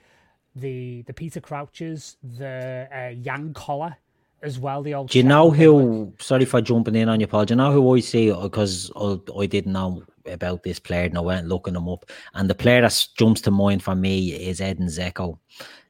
[0.56, 3.96] the the Peter Crouches, the uh, Jan Koller
[4.42, 4.82] as well.
[4.82, 5.10] The old.
[5.10, 6.12] Do you know who?
[6.18, 7.48] Sorry for jumping in on your pod.
[7.48, 8.32] Do you know who I see?
[8.32, 12.06] Because I, I didn't know about this player and I went looking him up.
[12.34, 15.38] And the player that jumps to mind for me is Edin Dzeko.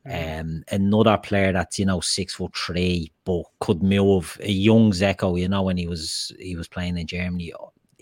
[0.07, 0.41] Mm.
[0.41, 4.37] Um, another player that's you know six foot three but could move.
[4.43, 7.53] A young Dzeko, you know, when he was he was playing in Germany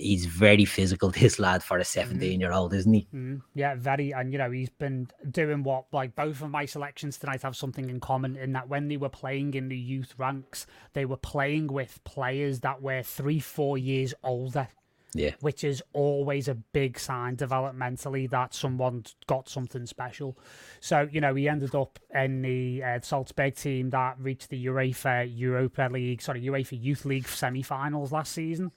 [0.00, 2.10] he's very physical, this lad, for a mm-hmm.
[2.10, 3.06] 17 year old, isn't he?
[3.14, 4.12] Mm, yeah, very.
[4.12, 7.88] And, you know, he's been doing what, like, both of my selections tonight have something
[7.88, 11.68] in common in that when they were playing in the youth ranks, they were playing
[11.68, 14.68] with players that were three, four years older.
[15.12, 15.32] Yeah.
[15.40, 20.38] Which is always a big sign developmentally that someone's got something special.
[20.78, 25.28] So, you know, he ended up in the uh, Salzburg team that reached the UEFA
[25.36, 28.70] Europa League, sorry, UEFA Youth League semi finals last season.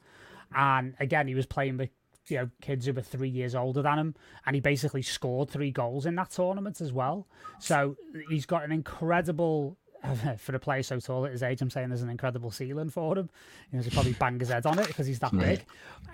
[0.55, 1.89] And again, he was playing with
[2.27, 5.71] you know kids who were three years older than him, and he basically scored three
[5.71, 7.27] goals in that tournament as well.
[7.59, 7.95] So
[8.29, 9.77] he's got an incredible
[10.37, 13.17] for a player so tall at his age, I'm saying there's an incredible ceiling for
[13.17, 13.29] him.
[13.71, 15.63] You know, he probably bang his head on it because he's that big.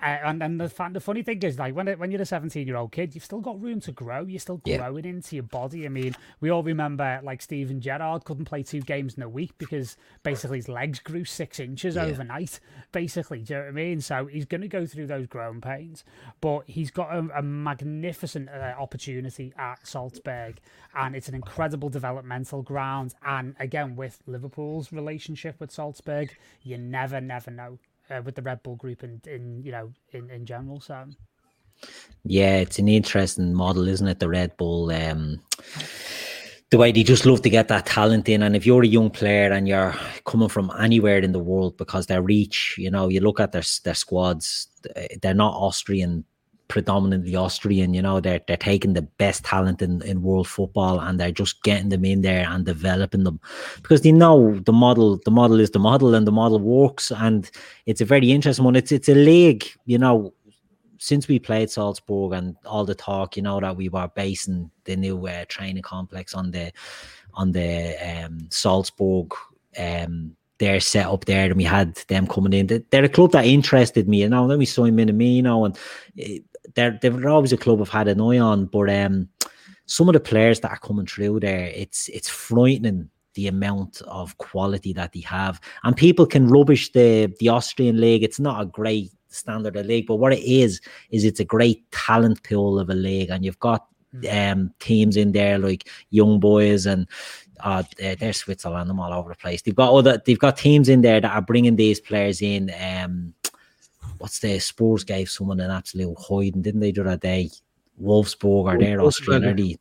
[0.02, 2.66] Uh, and then the, the funny thing is, like when it, when you're a 17
[2.66, 4.24] year old kid, you've still got room to grow.
[4.24, 5.10] You're still growing yeah.
[5.10, 5.86] into your body.
[5.86, 9.52] I mean, we all remember like Steven Gerrard couldn't play two games in a week
[9.58, 12.04] because basically his legs grew six inches yeah.
[12.04, 12.60] overnight.
[12.92, 14.00] Basically, do you know what I mean?
[14.00, 16.04] So he's going to go through those growing pains,
[16.40, 20.60] but he's got a, a magnificent uh, opportunity at Salzburg,
[20.94, 23.14] and it's an incredible developmental ground.
[23.24, 27.78] And again again with Liverpool's relationship with Salzburg, you never, never know
[28.10, 30.80] uh, with the Red Bull Group and in, in you know in in general.
[30.80, 31.06] So
[32.24, 34.18] yeah, it's an interesting model, isn't it?
[34.18, 34.90] The Red Bull.
[34.90, 35.40] Um,
[36.70, 38.44] the way they just love to get that talent in.
[38.44, 39.92] And if you're a young player and you're
[40.24, 43.64] coming from anywhere in the world, because their reach, you know, you look at their
[43.84, 44.68] their squads,
[45.20, 46.24] they're not Austrian
[46.70, 47.92] predominantly Austrian.
[47.92, 51.62] You know, they're they're taking the best talent in, in world football and they're just
[51.62, 53.40] getting them in there and developing them
[53.82, 55.20] because they know the model.
[55.24, 57.10] The model is the model, and the model works.
[57.10, 57.50] And
[57.84, 58.76] it's a very interesting one.
[58.76, 59.66] It's it's a league.
[59.84, 60.32] You know,
[60.98, 64.96] since we played Salzburg and all the talk, you know, that we were basing the
[64.96, 66.72] new uh, training complex on the
[67.34, 69.34] on the um, Salzburg.
[69.78, 72.84] Um, their set up there, and we had them coming in.
[72.90, 74.46] They're a club that interested me, you know.
[74.46, 75.78] Then we saw him in Minamino, and
[76.18, 76.38] eh,
[76.74, 79.28] they're they're always a club I've had an eye on, but um,
[79.86, 84.36] some of the players that are coming through there, it's it's frightening the amount of
[84.38, 85.60] quality that they have.
[85.84, 88.22] And people can rubbish the the Austrian league.
[88.22, 90.80] It's not a great standard of league, but what it is
[91.10, 94.26] is it's a great talent pool of a league, and you've got hmm.
[94.30, 97.06] um teams in there like young boys and
[97.62, 98.90] uh, they're Switzerland.
[98.90, 99.62] I'm all over the place.
[99.62, 100.20] They've got other.
[100.24, 102.72] They've got teams in there that are bringing these players in.
[102.80, 103.34] Um,
[104.20, 107.50] what's the Spurs gave someone an absolute hiding, didn't they, the other day?
[108.00, 109.76] Wolfsburg or they're Austrian, are they?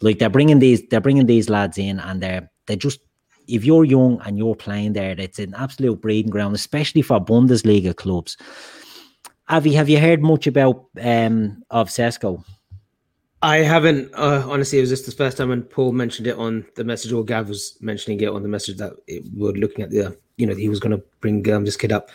[0.00, 3.00] Like they're bringing these, they're bringing these lads in, and they're they just.
[3.48, 7.94] If you're young and you're playing there, it's an absolute breeding ground, especially for Bundesliga
[7.94, 8.36] clubs.
[9.48, 12.44] Avi, have you heard much about um of Sesko?
[13.42, 14.78] I haven't uh, honestly.
[14.78, 17.48] It was just the first time when Paul mentioned it on the message, or Gav
[17.48, 20.56] was mentioning it on the message that it, we were looking at the, you know,
[20.56, 22.10] he was going to bring um, this kid up.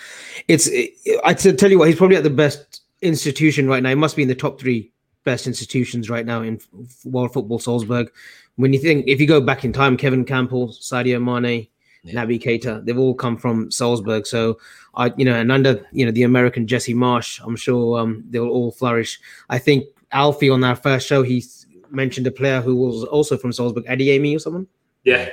[0.49, 0.91] It's, it,
[1.23, 3.89] I tell you what, he's probably at the best institution right now.
[3.89, 4.91] He must be in the top three
[5.23, 6.59] best institutions right now in
[7.05, 7.59] world football.
[7.59, 8.11] Salzburg.
[8.57, 11.67] When you think, if you go back in time, Kevin Kampl, Sadio Mane,
[12.03, 12.25] yeah.
[12.25, 14.27] Naby Keita, they've all come from Salzburg.
[14.27, 14.59] So
[14.95, 18.49] I, you know, and under you know the American Jesse Marsch, I'm sure um, they'll
[18.49, 19.19] all flourish.
[19.49, 21.43] I think Alfie on our first show, he
[21.89, 24.67] mentioned a player who was also from Salzburg, Adeyemi or someone.
[25.03, 25.29] Yeah.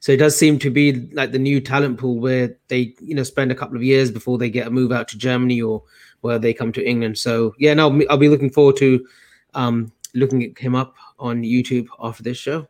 [0.00, 3.22] So it does seem to be like the new talent pool where they, you know,
[3.22, 5.82] spend a couple of years before they get a move out to Germany or
[6.20, 7.18] where they come to England.
[7.18, 9.06] So yeah, no, I'll be looking forward to
[9.54, 12.68] um, looking at him up on YouTube after this show.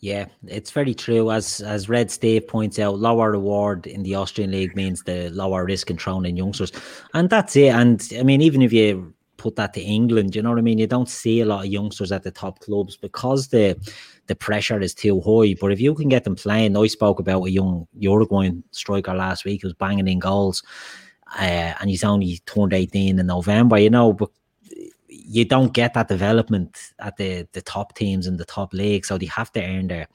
[0.00, 1.30] Yeah, it's very true.
[1.30, 5.64] As as Red Steve points out, lower reward in the Austrian league means the lower
[5.66, 6.72] risk in throwing in youngsters,
[7.12, 7.74] and that's it.
[7.74, 10.36] And I mean, even if you put that to England.
[10.36, 10.78] You know what I mean?
[10.78, 13.76] You don't see a lot of youngsters at the top clubs because the
[14.30, 15.56] the pressure is too high.
[15.60, 19.44] But if you can get them playing, I spoke about a young Uruguayan striker last
[19.44, 20.62] week who's banging in goals,
[21.36, 24.30] uh, and he's only turned 18 in November, you know, but
[25.08, 29.18] you don't get that development at the, the top teams in the top league, so
[29.18, 30.06] they have to earn their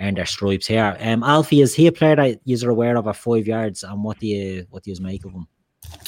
[0.00, 0.96] earn their stripes here.
[0.98, 4.18] Um, Alfie, is he a player that you're aware of at five yards, and what
[4.18, 5.46] do you what do you make of him?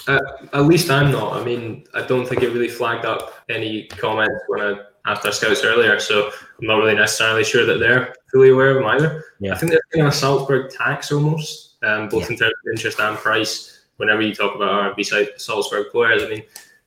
[0.09, 0.19] Uh,
[0.53, 1.35] at least I'm not.
[1.35, 5.65] I mean, I don't think it really flagged up any comments when I our scouts
[5.65, 9.25] earlier, so I'm not really necessarily sure that they're fully aware of him either.
[9.41, 9.53] Yeah.
[9.53, 12.31] I think they're of a Salzburg tax almost, um, both yeah.
[12.31, 13.83] in terms of interest and price.
[13.99, 16.43] Whenever you talk about RB Salzburg players, I mean,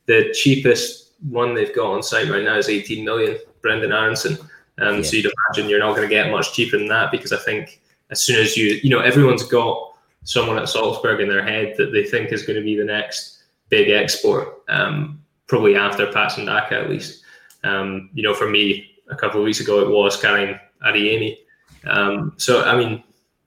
[0.08, 4.38] the cheapest one they've got on site right now is 18 million, Brendan Aaronson.
[4.80, 5.02] Um, yeah.
[5.04, 7.82] So you'd imagine you're not going to get much cheaper than that because I think
[8.10, 11.92] as soon as you, you know, everyone's got someone at Salzburg in their head that
[11.92, 16.82] they think is going to be the next big export, um, probably after Patson Daka
[16.82, 17.24] at least.
[17.68, 21.38] Um, you know, for me, a couple of weeks ago, it was Karim Adeyemi.
[21.86, 23.04] Um, so, I mean,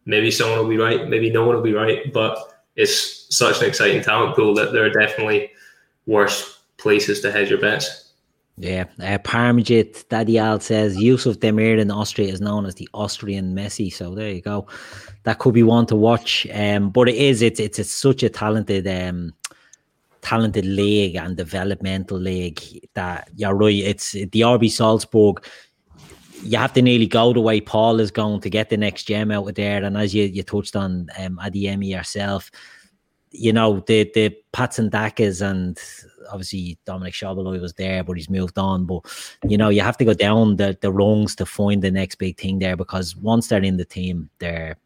[0.07, 2.39] maybe someone will be right, maybe no one will be right, but
[2.77, 5.51] it's such an exciting talent pool that there are definitely
[6.07, 8.11] worse places to hedge your bets.
[8.57, 13.91] Yeah, uh, Parmjit Dadial says Yusuf Demir in Austria is known as the Austrian Messi.
[13.91, 14.67] So there you go.
[15.23, 16.47] That could be one to watch.
[16.53, 19.33] Um, but it is it's it's, it's such a talented um
[20.23, 22.61] talented league and developmental league
[22.95, 23.75] that you're right.
[23.75, 25.45] It's the RB Salzburg.
[26.43, 29.31] You have to nearly go the way Paul is going to get the next gem
[29.31, 29.85] out of there.
[29.85, 32.51] And as you, you touched on um, Adeyemi yourself,
[33.33, 35.79] you know the the Patson Dakas and
[36.31, 38.87] obviously Dominic Szoboszlai was there, but he's moved on.
[38.87, 39.03] But
[39.45, 42.39] you know, you have to go down the, the rungs to find the next big
[42.39, 44.77] thing there because once they're in the team, they're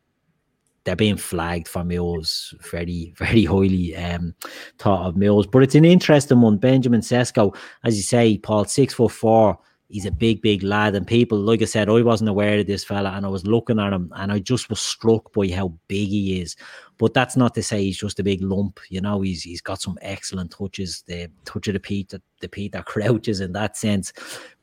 [0.85, 4.35] they're being flagged for Mills very, very highly um,
[4.79, 5.47] thought of Mills.
[5.47, 6.59] But it's an interesting one.
[6.59, 9.59] Benjamin Sesko, as you say, Paul, six foot four.
[9.89, 10.97] He's a big, big lad.
[10.97, 13.79] And people, like I said, I wasn't aware of this fella and I was looking
[13.79, 16.57] at him and I just was struck by how big he is.
[16.97, 18.81] But that's not to say he's just a big lump.
[18.89, 21.05] You know, he's he's got some excellent touches.
[21.07, 24.13] The touch of the Pete that the Pete that crouches in that sense.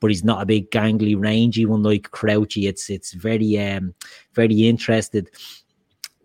[0.00, 2.66] But he's not a big gangly, rangy one like Crouchy.
[2.66, 3.94] It's it's very um
[4.34, 5.30] very interested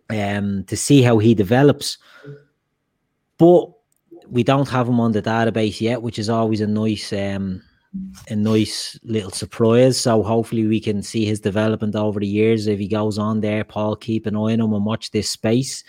[0.10, 1.98] um to see how he develops.
[3.38, 3.72] But
[4.30, 7.62] we don't have him on the database yet, which is always a nice um
[8.30, 10.00] a nice little surprise.
[10.00, 13.64] So hopefully we can see his development over the years if he goes on there.
[13.64, 15.84] Paul, keep an eye on him and watch this space.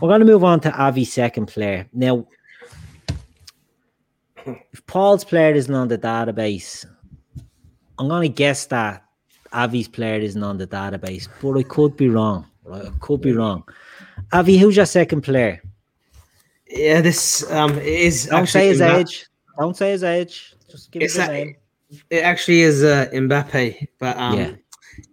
[0.00, 1.88] We're going to move on to Avi's second player.
[1.92, 2.26] Now,
[4.44, 6.84] if Paul's player isn't on the database,
[7.98, 9.04] I'm going to guess that
[9.54, 12.46] Avi's player isn't on the database, but I could be wrong.
[12.66, 12.86] Right?
[12.86, 13.64] I could be wrong.
[14.32, 15.62] Avi, who's your second player?
[16.68, 18.26] Yeah, this um is.
[18.26, 19.26] Don't say his age.
[19.58, 20.54] Don't say his age.
[20.68, 21.56] Just give it's a, name.
[22.10, 24.52] It actually is uh, Mbappe, but um, yeah.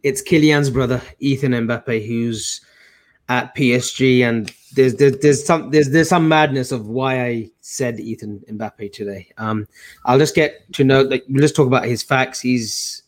[0.02, 2.62] it's Kylian's brother, Ethan Mbappe, who's
[3.30, 8.00] at PSG, and there's there's, there's some there's there's some madness of why I said
[8.00, 9.32] Ethan Mbappe today.
[9.38, 9.68] Um,
[10.06, 12.42] I'll just get to know like we'll just talk about his facts.
[12.42, 13.04] He's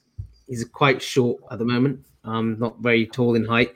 [0.47, 2.05] he's quite short at the moment.
[2.23, 3.73] Um, not very tall in height.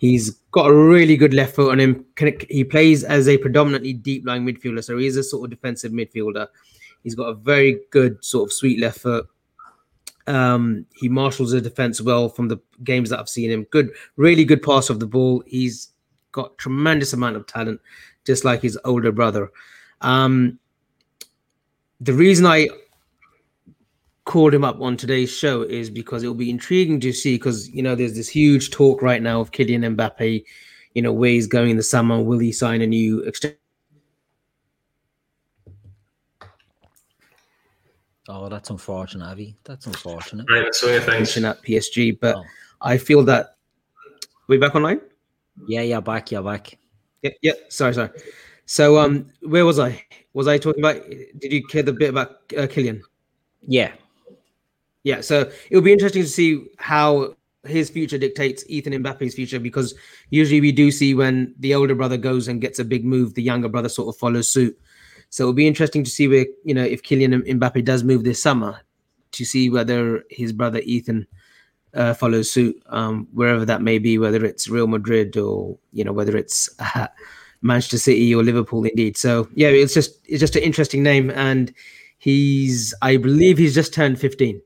[0.00, 2.06] He's got a really good left foot on him.
[2.48, 6.46] He plays as a predominantly deep lying midfielder, so he's a sort of defensive midfielder.
[7.02, 9.26] He's got a very good sort of sweet left foot.
[10.26, 13.64] Um, he marshals the defense well from the games that I've seen him.
[13.64, 15.42] Good, really good pass of the ball.
[15.46, 15.90] He's
[16.32, 17.78] got tremendous amount of talent,
[18.24, 19.50] just like his older brother.
[20.00, 20.58] Um,
[22.00, 22.70] the reason I
[24.30, 27.82] called him up on today's show is because it'll be intriguing to see because you
[27.82, 30.44] know there's this huge talk right now of Kylian Mbappe,
[30.94, 32.22] you know where he's going in the summer.
[32.22, 33.58] Will he sign a new extension?
[38.28, 39.56] Oh, that's unfortunate, Avi.
[39.64, 40.46] That's unfortunate.
[40.48, 41.36] Right, that's one of things.
[41.36, 42.44] At PSG, but oh.
[42.80, 43.56] I feel that
[44.46, 45.00] we back online.
[45.66, 46.78] Yeah, yeah, back, yeah, back.
[47.22, 47.52] Yeah, yeah.
[47.68, 48.10] Sorry, sorry.
[48.64, 50.04] So, um, where was I?
[50.34, 51.02] Was I talking about?
[51.40, 53.00] Did you care the bit about uh, Kylian?
[53.66, 53.90] Yeah,
[55.04, 55.20] yeah.
[55.20, 57.34] So it'll be interesting to see how
[57.64, 59.94] his future dictates Ethan Mbappe's future because
[60.30, 63.42] usually we do see when the older brother goes and gets a big move, the
[63.42, 64.78] younger brother sort of follows suit.
[65.28, 68.42] So it'll be interesting to see where you know if Kylian Mbappe does move this
[68.42, 68.80] summer,
[69.32, 71.26] to see whether his brother Ethan
[71.94, 76.12] uh, follows suit, um, wherever that may be, whether it's Real Madrid or you know
[76.12, 77.06] whether it's uh,
[77.62, 79.16] Manchester City or Liverpool, indeed.
[79.16, 81.72] So yeah, it's just it's just an interesting name, and
[82.18, 84.60] he's I believe he's just turned fifteen.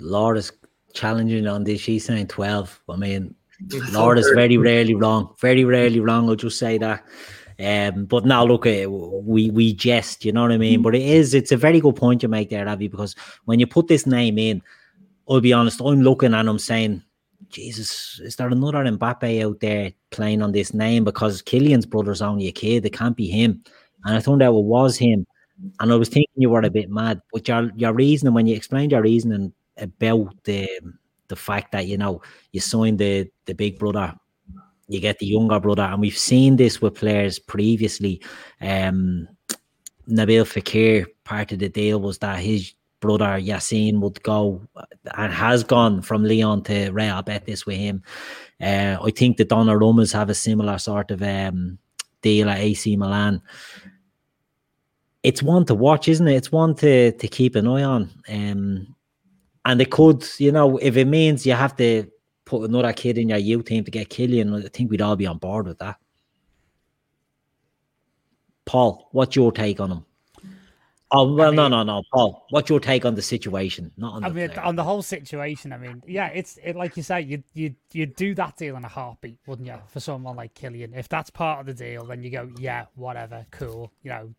[0.00, 0.52] Laura's
[0.94, 1.80] challenging on this.
[1.80, 2.80] She's saying twelve.
[2.88, 3.34] I mean,
[3.92, 5.34] Lord is very rarely wrong.
[5.40, 6.28] Very rarely wrong.
[6.28, 7.04] I'll just say that.
[7.58, 10.80] Um, but now look, uh, we we jest, you know what I mean.
[10.80, 13.66] But it is, it's a very good point you make there, Avi, because when you
[13.66, 14.62] put this name in,
[15.28, 17.02] I'll be honest, I'm looking and I'm saying,
[17.50, 21.04] Jesus, is there another Mbappe out there playing on this name?
[21.04, 23.62] Because Kylian's brother's only a kid, it can't be him.
[24.04, 25.26] And I thought out it was him.
[25.80, 28.56] And I was thinking you were a bit mad, but your your reasoning when you
[28.56, 30.68] explained your reasoning about the
[31.28, 32.22] the fact that you know
[32.52, 34.14] you signed the the big brother
[34.90, 38.20] you get the younger brother, and we've seen this with players previously.
[38.60, 39.28] Um,
[40.08, 44.60] Nabil Fekir, part of the deal was that his brother Yassine would go
[45.16, 48.02] and has gone from Lyon to Real Betis with him.
[48.60, 51.78] Uh, I think the Donnarummas have a similar sort of um,
[52.20, 53.40] deal at AC Milan.
[55.22, 56.34] It's one to watch, isn't it?
[56.34, 58.10] It's one to to keep an eye on.
[58.28, 58.96] Um,
[59.64, 62.10] and it could, you know, if it means you have to
[62.44, 65.26] put another kid in your youth team to get Kylian, I think we'd all be
[65.26, 65.96] on board with that.
[68.64, 70.04] Paul, what's your take on him?
[71.12, 72.46] Oh well, I mean, no, no, no, Paul.
[72.50, 73.90] What's your take on the situation?
[73.96, 74.24] Not on.
[74.24, 74.64] I the mean, player.
[74.64, 75.72] on the whole situation.
[75.72, 78.84] I mean, yeah, it's it like you say, you you you do that deal in
[78.84, 79.74] a heartbeat, wouldn't you?
[79.88, 83.44] For someone like Kylian, if that's part of the deal, then you go, yeah, whatever,
[83.50, 83.90] cool.
[84.04, 84.34] You know,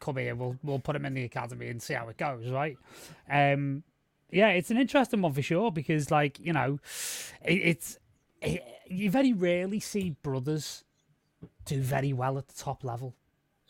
[0.00, 2.76] come here, we'll we'll put him in the academy and see how it goes, right?
[3.30, 3.84] Um,
[4.30, 6.78] yeah, it's an interesting one for sure because, like, you know,
[7.44, 7.98] it, it's
[8.42, 10.84] it, you very rarely see brothers
[11.64, 13.14] do very well at the top level.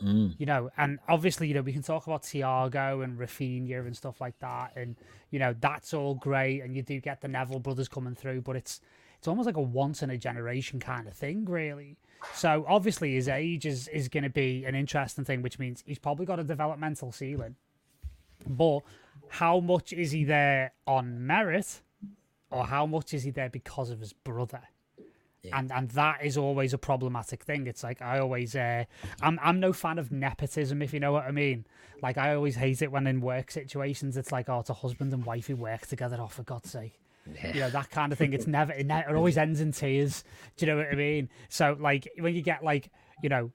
[0.02, 0.34] Mm.
[0.38, 4.20] You know, and obviously, you know, we can talk about Thiago and Rafinha and stuff
[4.20, 4.96] like that, and
[5.30, 8.56] you know, that's all great, and you do get the Neville brothers coming through, but
[8.56, 8.80] it's
[9.18, 11.96] it's almost like a once in a generation kind of thing, really.
[12.34, 15.98] So obviously, his age is is going to be an interesting thing, which means he's
[15.98, 17.56] probably got a developmental ceiling,
[18.46, 18.80] but
[19.28, 21.82] how much is he there on merit
[22.50, 24.62] or how much is he there because of his brother?
[25.42, 25.58] Yeah.
[25.58, 27.66] And and that is always a problematic thing.
[27.66, 28.84] It's like I always uh
[29.22, 31.66] I'm I'm no fan of nepotism if you know what I mean.
[32.02, 35.12] Like I always hate it when in work situations it's like oh it's a husband
[35.12, 36.98] and wife who work together, oh for God's sake.
[37.34, 37.54] Yeah.
[37.54, 38.32] You know, that kind of thing.
[38.32, 40.24] It's never it, never, it always ends in tears.
[40.56, 41.28] Do you know what I mean?
[41.48, 42.90] So like when you get like,
[43.22, 43.52] you know,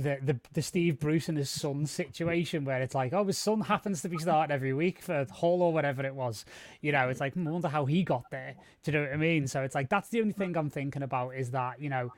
[0.00, 3.60] the, the the Steve Bruce and his son situation where it's like, oh, his son
[3.60, 6.44] happens to be starting every week for Hull or whatever it was.
[6.80, 8.54] You know, it's like, I wonder how he got there.
[8.82, 9.46] Do you know what I mean?
[9.46, 12.12] So it's like that's the only thing I'm thinking about is that you know,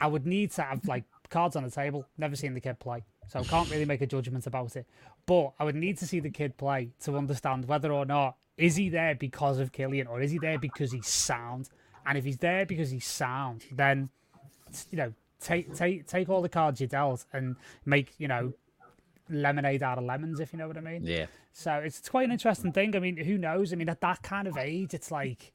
[0.00, 2.06] I would need to have like cards on the table.
[2.18, 4.86] Never seen the kid play, so I can't really make a judgment about it.
[5.26, 8.76] But I would need to see the kid play to understand whether or not is
[8.76, 11.68] he there because of Kylian or is he there because he's sound.
[12.06, 14.10] And if he's there because he's sound, then
[14.90, 18.54] you know take take take all the cards you dealt and make you know
[19.28, 21.04] lemonade out of lemons, if you know what I mean.
[21.04, 21.26] Yeah.
[21.52, 22.96] So it's, it's quite an interesting thing.
[22.96, 23.72] I mean, who knows?
[23.72, 25.52] I mean, at that kind of age, it's like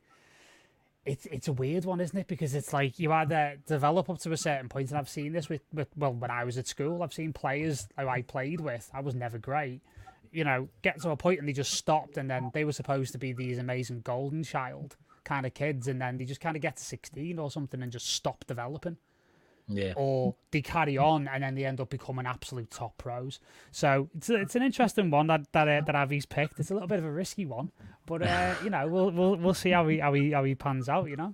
[1.06, 2.28] it's it's a weird one, isn't it?
[2.28, 5.50] Because it's like you either develop up to a certain point, and I've seen this
[5.50, 8.90] with, with well, when I was at school, I've seen players who I played with.
[8.94, 9.82] I was never great.
[10.32, 13.12] You know, get to a point and they just stopped, and then they were supposed
[13.14, 16.62] to be these amazing golden child kind of kids, and then they just kind of
[16.62, 18.98] get to sixteen or something and just stop developing
[19.70, 19.94] yeah.
[19.96, 23.40] or they carry on and then they end up becoming absolute top pros.
[23.72, 26.60] So it's it's an interesting one that that uh, that Avi's picked.
[26.60, 27.72] It's a little bit of a risky one,
[28.06, 30.90] but uh, you know we'll we'll we'll see how he how he how he pans
[30.90, 31.08] out.
[31.10, 31.34] You know.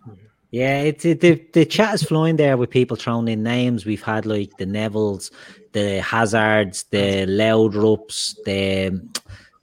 [0.51, 3.85] Yeah, it's it, the the chat is flowing there with people throwing in names.
[3.85, 5.31] We've had like the Nevilles,
[5.71, 9.01] the Hazards, the Laudrups, the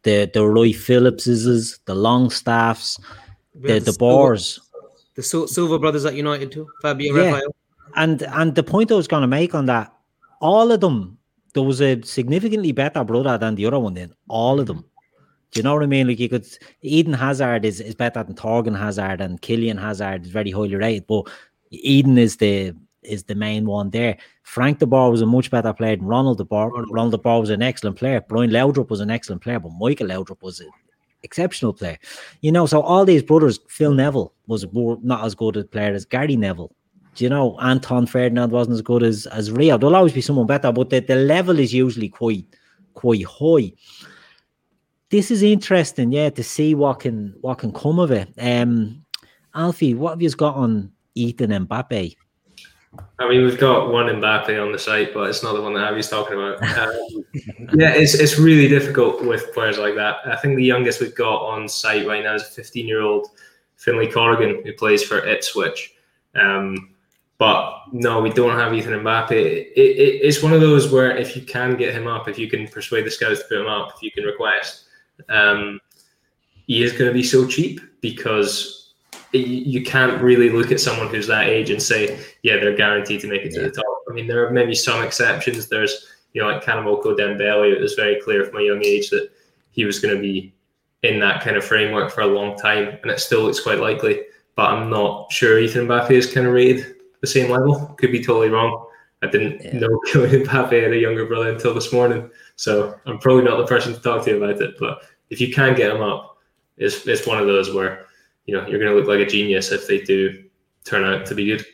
[0.02, 2.98] the the Roy Phillipses, the Longstaffs,
[3.54, 4.60] the the Boers,
[5.14, 6.68] the Silver brothers at United too.
[6.82, 7.24] Fabio Yeah.
[7.24, 7.54] Raphael.
[7.94, 9.92] And and the point I was going to make on that,
[10.40, 11.18] all of them,
[11.54, 13.94] there was a significantly better brother than the other one.
[13.94, 14.68] Then all of mm.
[14.68, 14.84] them,
[15.50, 16.08] do you know what I mean?
[16.08, 16.46] Like you could,
[16.80, 21.06] Eden Hazard is, is better than Torgan Hazard, and Kylian Hazard is very highly rated,
[21.06, 21.30] but
[21.70, 24.16] Eden is the is the main one there.
[24.44, 26.70] Frank de Boer was a much better player than Ronald de Boer.
[26.70, 28.20] Ronald de Boer was an excellent player.
[28.20, 30.70] Brian Laudrup was an excellent player, but Michael Laudrup was an
[31.22, 31.98] exceptional player.
[32.40, 35.92] You know, so all these brothers, Phil Neville was more, not as good a player
[35.92, 36.74] as Gary Neville.
[37.16, 39.76] You know, Anton Ferdinand wasn't as good as as Rio.
[39.76, 42.46] There'll always be someone better, but the, the level is usually quite
[42.94, 43.72] quite high.
[45.10, 48.32] This is interesting, yeah, to see what can what can come of it.
[48.38, 49.04] Um,
[49.54, 52.16] Alfie, what have you got on Ethan Mbappe?
[53.18, 55.92] I mean, we've got one Mbappe on the site, but it's not the one that
[55.92, 56.62] Avi's talking about.
[56.78, 57.24] Um,
[57.74, 60.16] yeah, it's it's really difficult with players like that.
[60.26, 63.28] I think the youngest we've got on site right now is a 15 year old
[63.76, 65.94] Finley Corrigan who plays for Ipswich.
[66.34, 66.91] Um,
[67.42, 69.32] but no, we don't have Ethan Mbappe.
[69.32, 72.48] It, it, it's one of those where if you can get him up, if you
[72.48, 74.84] can persuade the scouts to put him up, if you can request,
[75.28, 75.80] um,
[76.68, 78.94] he is going to be so cheap because
[79.32, 83.26] you can't really look at someone who's that age and say, yeah, they're guaranteed to
[83.26, 84.04] make it to the top.
[84.08, 85.66] I mean, there are maybe some exceptions.
[85.66, 87.74] There's, you know, like Karamoko Dembele.
[87.74, 89.30] It was very clear from a young age that
[89.72, 90.54] he was going to be
[91.02, 94.20] in that kind of framework for a long time, and it still looks quite likely.
[94.54, 97.94] But I'm not sure Ethan Mbappe is kind of rated the same level.
[97.98, 98.86] Could be totally wrong.
[99.22, 99.78] I didn't Yeah.
[99.78, 103.66] know Kylian Mbappe had a younger brother until this morning, so I'm probably not the
[103.66, 104.74] person to talk to you about it.
[104.78, 106.36] But if you can get him up,
[106.76, 108.06] it's it's one of those where
[108.46, 110.42] you know you're going to look like a genius if they do
[110.84, 111.64] turn out to be good.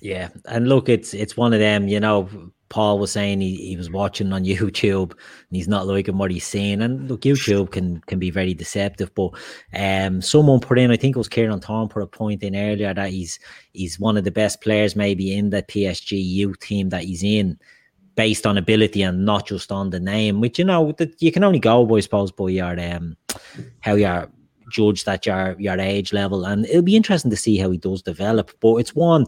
[0.00, 1.88] Yeah, and look, it's it's one of them.
[1.88, 2.28] You know,
[2.68, 6.46] Paul was saying he, he was watching on YouTube and he's not liking what he's
[6.46, 6.82] seeing.
[6.82, 9.14] And look, YouTube can can be very deceptive.
[9.14, 9.30] But
[9.74, 12.94] um, someone put in, I think it was Kieran Thorne put a point in earlier
[12.94, 13.38] that he's
[13.72, 17.58] he's one of the best players maybe in the PSG youth team that he's in.
[18.14, 21.44] Based on ability and not just on the name, which you know that you can
[21.44, 23.16] only go, I suppose, by your um,
[23.78, 24.28] how you're
[24.72, 28.02] judged at your your age level, and it'll be interesting to see how he does
[28.02, 28.50] develop.
[28.58, 29.26] But it's one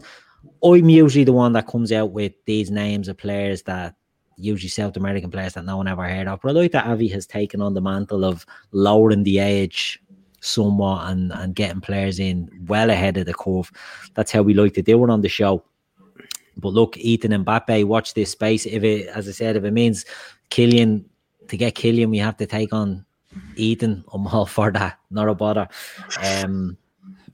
[0.63, 3.95] I'm usually the one that comes out with these names of players that
[4.37, 6.39] usually South American players that no one ever heard of.
[6.41, 10.01] But I like that Avi has taken on the mantle of lowering the age
[10.41, 13.71] somewhat and, and getting players in well ahead of the curve.
[14.15, 15.63] That's how we like to do it on the show.
[16.57, 18.65] But look, Ethan and Mbappe, watch this space.
[18.65, 20.05] If it, as I said, if it means
[20.49, 21.05] Kylian
[21.47, 23.05] to get Kylian, we have to take on
[23.55, 24.03] Ethan.
[24.11, 24.99] I'm all for that.
[25.09, 25.67] Not a bother.
[26.21, 26.77] Um,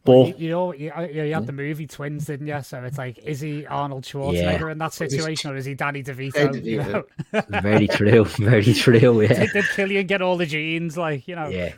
[0.07, 1.57] but you know, you, you you had the hmm?
[1.57, 2.61] movie Twins, didn't you?
[2.63, 6.53] So it's like, is he Arnold Schwarzenegger in that situation, or is he Danny DeVito?
[6.53, 7.03] Danny You know?
[7.49, 9.21] very true, very true.
[9.27, 9.33] Yeah.
[9.33, 10.97] did, did Kylian get all the genes?
[10.97, 11.73] Like, you know, Yeah,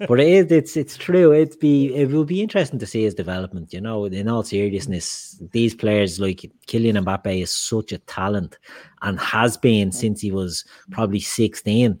[0.00, 0.50] but it is.
[0.50, 1.32] It's it's true.
[1.32, 3.72] It'd be it will be interesting to see his development.
[3.72, 8.58] You know, in all seriousness, these players like Kylian Mbappe is such a talent
[9.02, 12.00] and has been since he was probably sixteen.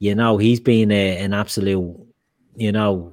[0.00, 1.96] You know, he's been a, an absolute,
[2.56, 3.12] you know,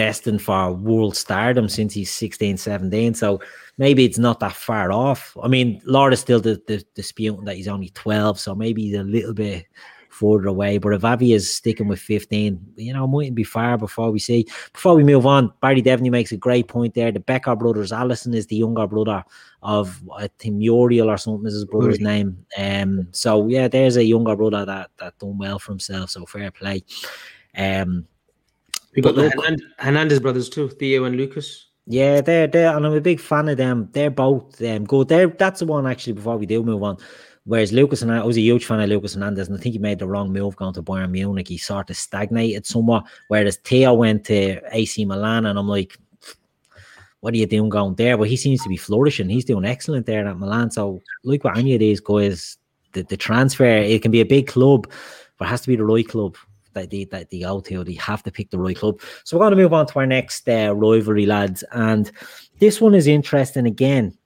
[0.00, 3.12] destined for world stardom since he's 16, 17.
[3.12, 3.38] So
[3.76, 5.36] maybe it's not that far off.
[5.42, 9.02] I mean, Laura's still the, the, disputing that he's only 12, so maybe he's a
[9.02, 9.66] little bit
[10.08, 10.78] further away.
[10.78, 14.46] But if Avi is sticking with 15, you know, mightn't be far before we see.
[14.72, 17.12] Before we move on, Barry Devaney makes a great point there.
[17.12, 19.22] The Becker brothers, Alisson is the younger brother
[19.62, 22.46] of I think Muriel or something is his brother's name.
[22.56, 26.50] Um so yeah, there's a younger brother that that done well for himself, so fair
[26.50, 26.84] play.
[27.54, 28.06] Um
[28.94, 31.66] We got the look- Hernand- Hernandez brothers too, Theo and Lucas.
[31.86, 33.88] Yeah, they're they're and I'm a big fan of them.
[33.92, 35.08] They're both um good.
[35.08, 36.98] They're that's the one actually before we do move on.
[37.44, 39.72] Whereas Lucas and I, I was a huge fan of Lucas Hernandez, and I think
[39.72, 41.48] he made the wrong move going to Bayern Munich.
[41.48, 43.04] He sort of stagnated somewhat.
[43.28, 45.98] Whereas Theo went to AC Milan, and I'm like,
[47.20, 48.16] what are you doing going there?
[48.16, 49.28] But he seems to be flourishing.
[49.28, 50.70] He's doing excellent there at Milan.
[50.70, 52.56] So like what any of these guys,
[52.92, 54.90] the, the transfer, it can be a big club,
[55.38, 56.36] but it has to be the right club
[56.74, 57.84] that they that they go to.
[57.84, 59.00] They have to pick the right club.
[59.24, 62.10] So we're going to move on to our next uh, rivalry, lads, and
[62.58, 64.16] this one is interesting again.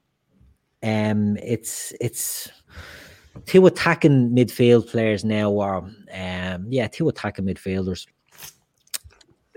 [0.83, 2.49] Um, it's it's
[3.45, 8.07] two attacking midfield players now, or um, yeah, two attacking midfielders.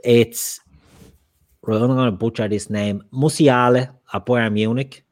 [0.05, 0.61] It's
[1.63, 5.05] right, I'm going to butcher this name, Musiala at Bayern Munich.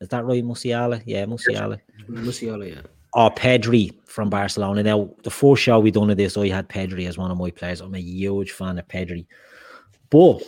[0.00, 1.02] Is that right, Musiala?
[1.04, 2.82] Yeah, Musiala Musiala, yeah.
[3.12, 4.82] Or Pedri from Barcelona.
[4.82, 7.50] Now, the first show we done of this, I had Pedri as one of my
[7.50, 7.80] players.
[7.80, 9.26] I'm a huge fan of Pedri.
[10.10, 10.42] But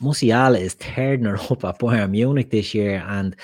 [0.00, 3.36] Musiala is tearing her up at Bayern Munich this year, and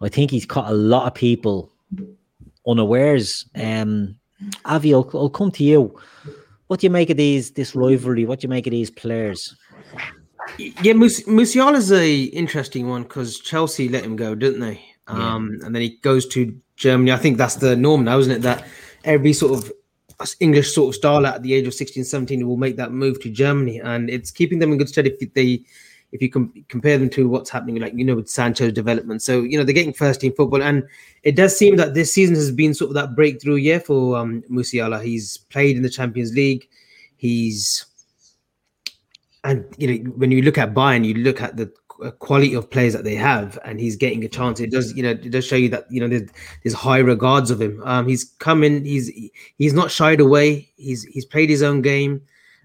[0.00, 1.72] I think he's caught a lot of people
[2.66, 3.46] unawares.
[3.54, 4.16] Um,
[4.64, 5.98] Avi, I'll, I'll come to you.
[6.66, 8.24] What do you make of these this rivalry?
[8.24, 9.54] What do you make of these players?
[10.58, 14.82] Yeah, Mus- Musiala's a interesting one because Chelsea let him go, didn't they?
[15.08, 15.34] Yeah.
[15.34, 17.12] Um, and then he goes to Germany.
[17.12, 18.42] I think that's the norm now, isn't it?
[18.42, 18.66] That
[19.04, 19.72] every sort of
[20.40, 23.30] English sort of star at the age of 16, 17 will make that move to
[23.30, 25.64] Germany, and it's keeping them in good stead if they.
[26.12, 29.40] If you com- compare them to what's happening, like you know, with Sancho's development, so
[29.40, 30.86] you know they're getting first team football, and
[31.22, 34.42] it does seem that this season has been sort of that breakthrough year for um,
[34.50, 35.02] Musiala.
[35.02, 36.68] He's played in the Champions League,
[37.16, 37.86] he's
[39.44, 41.72] and you know when you look at Bayern, you look at the
[42.10, 44.60] quality of players that they have, and he's getting a chance.
[44.60, 46.28] It does, you know, it does show you that you know there's,
[46.62, 47.80] there's high regards of him.
[47.84, 48.84] Um, he's coming.
[48.84, 49.10] he's
[49.56, 50.70] he's not shied away.
[50.76, 52.20] He's he's played his own game,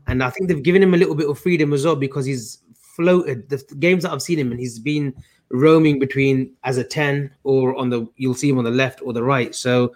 [0.07, 2.59] and I think they've given him a little bit of freedom as well because he's
[2.95, 5.13] floated the games that I've seen him and he's been
[5.49, 9.13] roaming between as a ten or on the you'll see him on the left or
[9.13, 9.53] the right.
[9.53, 9.93] So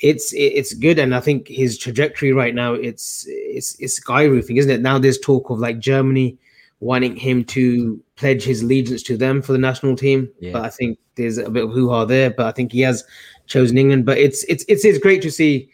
[0.00, 4.70] it's it's good and i think his trajectory right now it's it's it's skyroofing isn't
[4.70, 6.36] it now there's talk of like germany
[6.86, 10.52] wanting him to pledge his allegiance to them for the national team Yeah.
[10.54, 13.04] but i think there's a bit of hoo-ha there but i think he has
[13.46, 15.68] chosen england but it's it's it's, it's great to see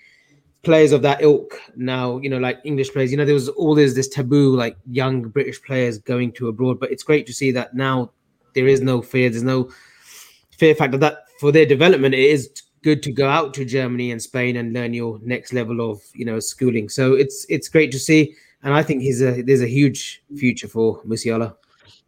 [0.62, 3.94] players of that ilk now, you know, like English players, you know, there was always
[3.94, 6.78] this taboo, like young British players going to abroad.
[6.78, 8.12] But it's great to see that now
[8.54, 9.28] there is no fear.
[9.28, 9.70] There's no
[10.56, 12.48] fear factor that for their development, it is
[12.82, 16.24] good to go out to Germany and Spain and learn your next level of, you
[16.24, 16.88] know, schooling.
[16.88, 18.34] So it's it's great to see.
[18.62, 21.56] And I think he's a there's a huge future for Musiala.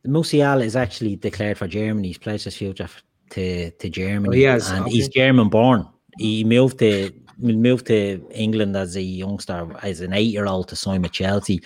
[0.06, 2.08] Musiala is actually declared for Germany.
[2.08, 2.88] He's pledged his future
[3.30, 4.46] to, to Germany.
[4.46, 4.90] Oh, has, and okay.
[4.90, 5.88] he's German born.
[6.18, 10.76] He moved to moved to England as a youngster, as an eight year old to
[10.76, 11.60] sign with Chelsea.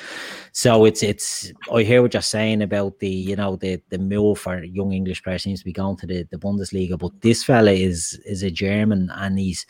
[0.53, 4.39] So it's it's I hear what you're saying about the you know the the move
[4.39, 6.99] for young English players seems to be going to the, the Bundesliga.
[6.99, 9.67] But this fella is is a German and he's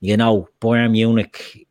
[0.00, 1.67] you know Bayern Munich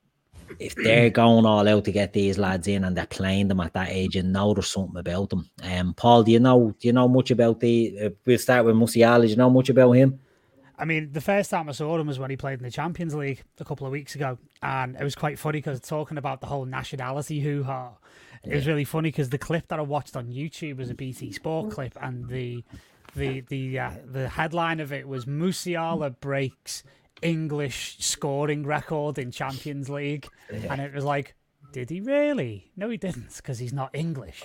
[0.60, 3.74] if they're going all out to get these lads in and they're playing them at
[3.74, 5.50] that age, and know there's something about them.
[5.62, 7.98] Um, Paul, do you know do you know much about the?
[8.06, 9.24] Uh, we'll start with Musiala.
[9.24, 10.20] Do you know much about him?
[10.80, 13.16] I mean, the first time I saw him was when he played in the Champions
[13.16, 16.48] League a couple of weeks ago, and it was quite funny because talking about the
[16.48, 17.94] whole nationality hoo ha.
[18.44, 21.32] It was really funny because the clip that I watched on YouTube was a BT
[21.32, 22.64] Sport clip, and the
[23.16, 26.84] the the uh, the headline of it was Musiala breaks
[27.22, 31.36] English scoring record in Champions League, and it was like,
[31.74, 32.72] did he really?
[32.76, 34.44] No, he didn't, because he's not English.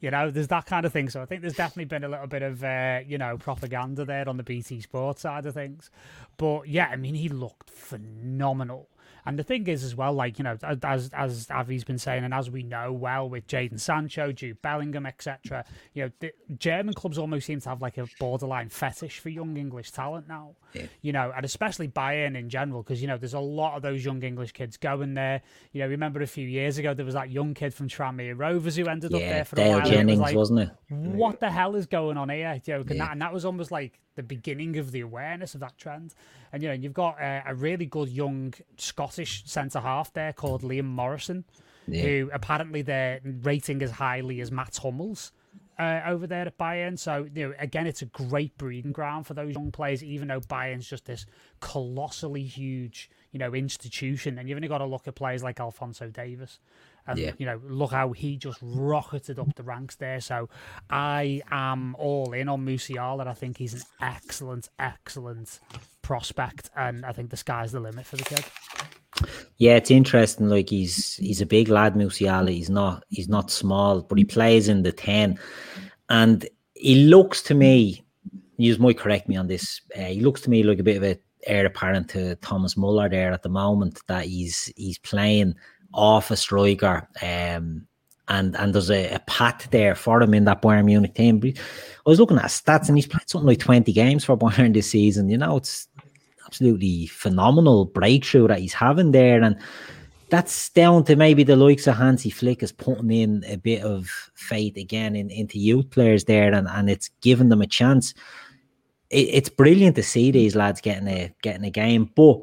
[0.00, 1.08] You know, there's that kind of thing.
[1.08, 4.28] So I think there's definitely been a little bit of, uh, you know, propaganda there
[4.28, 5.90] on the BT Sports side of things.
[6.36, 8.88] But yeah, I mean, he looked phenomenal.
[9.26, 12.34] And the thing is, as well, like you know, as as Avi's been saying, and
[12.34, 15.64] as we know well with Jadon Sancho, Jude Bellingham, etc.
[15.94, 19.56] You know, the German clubs almost seem to have like a borderline fetish for young
[19.56, 20.56] English talent now.
[20.74, 20.86] Yeah.
[21.02, 24.04] You know, and especially Bayern in general, because you know, there's a lot of those
[24.04, 25.40] young English kids going there.
[25.72, 28.76] You know, remember a few years ago there was that young kid from Tranmere Rovers
[28.76, 29.86] who ended up there for a Dale while.
[29.92, 30.70] and it was like, wasn't it?
[30.90, 32.60] what the hell is going on here?
[32.64, 32.96] You know, and, Yeah.
[33.04, 36.14] that, and that was almost like the beginning of the awareness of that trend.
[36.52, 40.62] And you know, you've got uh, a really good young Scottish centre half there called
[40.62, 41.44] Liam Morrison,
[41.86, 42.02] Yeah.
[42.02, 45.32] who apparently they're rating as highly as Matt Hummels.
[45.76, 49.34] Uh, over there at Bayern, so you know, again, it's a great breeding ground for
[49.34, 50.04] those young players.
[50.04, 51.26] Even though Bayern's just this
[51.58, 56.10] colossally huge, you know, institution, and you've only got to look at players like Alphonso
[56.10, 56.60] Davies,
[57.08, 57.32] and Yeah.
[57.38, 60.20] you know, look how he just rocketed up the ranks there.
[60.20, 60.48] So
[60.88, 63.26] I am all in on Musiala.
[63.26, 65.58] I think he's an excellent, excellent
[66.02, 68.44] prospect, and I think the sky's the limit for the kid.
[69.58, 70.48] Yeah, it's interesting.
[70.48, 72.50] Like he's he's a big lad, Musiala.
[72.50, 75.38] He's not he's not small, but he plays in the ten,
[76.08, 78.04] and he looks to me.
[78.56, 79.80] You might correct me on this.
[79.96, 83.08] Uh, he looks to me like a bit of a heir apparent to Thomas Muller
[83.08, 84.00] there at the moment.
[84.08, 85.54] That he's he's playing
[85.92, 87.86] off a striker, um,
[88.28, 91.38] and and there's a, a there for him in that Bayern Munich team.
[91.38, 94.74] But I was looking at stats, and he's played something like twenty games for Bayern
[94.74, 95.28] this season.
[95.28, 95.88] You know, it's
[96.54, 99.42] absolutely phenomenal breakthrough that he's having there.
[99.42, 99.56] And
[100.30, 104.08] that's down to maybe the likes of Hansi Flick is putting in a bit of
[104.34, 108.14] faith again in, into youth players there and, and it's giving them a chance.
[109.10, 112.10] It, it's brilliant to see these lads getting a getting a game.
[112.14, 112.38] But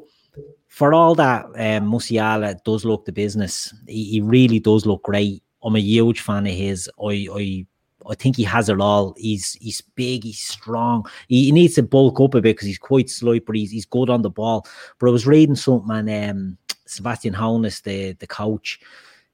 [0.68, 3.72] for all that, um, Musiala does look the business.
[3.88, 5.42] He, he really does look great.
[5.62, 6.90] I'm a huge fan of his.
[7.02, 7.66] I I
[8.08, 9.14] I think he has it all.
[9.16, 11.06] He's he's big, he's strong.
[11.28, 13.86] He, he needs to bulk up a bit because he's quite slight, but he's he's
[13.86, 14.66] good on the ball.
[14.98, 18.80] But I was reading something and um, Sebastian Hoeneß, the the coach,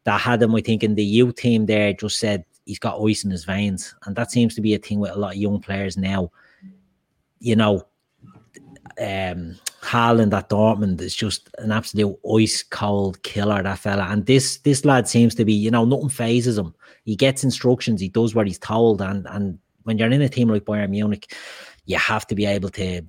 [0.04, 3.24] that had him, I think, in the youth team there, just said he's got ice
[3.24, 5.60] in his veins, and that seems to be a thing with a lot of young
[5.60, 6.30] players now.
[7.40, 7.86] You know,
[9.00, 14.08] um Haaland at Dortmund is just an absolute ice cold killer, that fella.
[14.10, 16.74] And this this lad seems to be, you know, nothing phases him.
[17.04, 19.00] He gets instructions, he does what he's told.
[19.00, 21.32] And and when you're in a team like Bayern Munich,
[21.86, 23.02] you have to be able to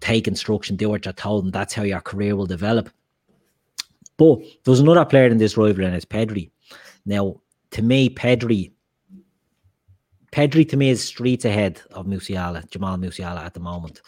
[0.00, 2.90] take instruction, do what you're told, and that's how your career will develop.
[4.18, 6.50] But there's another player in this rivalry, and it's Pedri.
[7.04, 7.40] Now,
[7.72, 8.72] to me, Pedri,
[10.32, 14.02] Pedri to me is streets ahead of Musiala, Jamal Musiala at the moment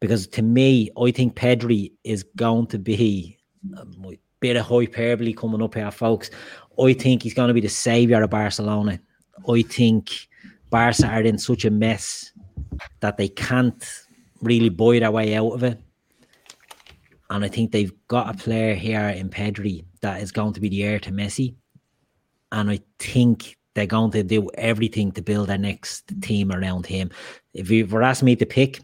[0.00, 3.38] because to me, I think Pedri is going to be
[3.76, 6.30] um, a bit of hyperbole coming up here, folks.
[6.80, 9.00] I think he's going to be the savior of Barcelona.
[9.48, 10.28] I think
[10.70, 12.32] Barca are in such a mess
[13.00, 13.84] that they can't
[14.40, 15.80] really buy their way out of it.
[17.30, 20.68] And I think they've got a player here in Pedri that is going to be
[20.68, 21.54] the heir to Messi.
[22.52, 27.10] And I think they're going to do everything to build their next team around him.
[27.52, 28.80] If you were asking me to pick,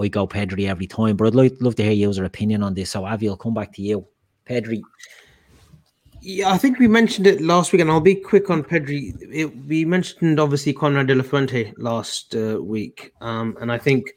[0.00, 1.16] I go Pedri every time.
[1.16, 2.90] But I'd like, love to hear your opinion on this.
[2.90, 4.06] So Avi, I'll come back to you.
[4.46, 4.82] Pedri.
[6.20, 9.12] Yeah, I think we mentioned it last week, and I'll be quick on Pedri.
[9.32, 14.14] It, we mentioned obviously Konrad de la Fuente last uh, week, um, and I think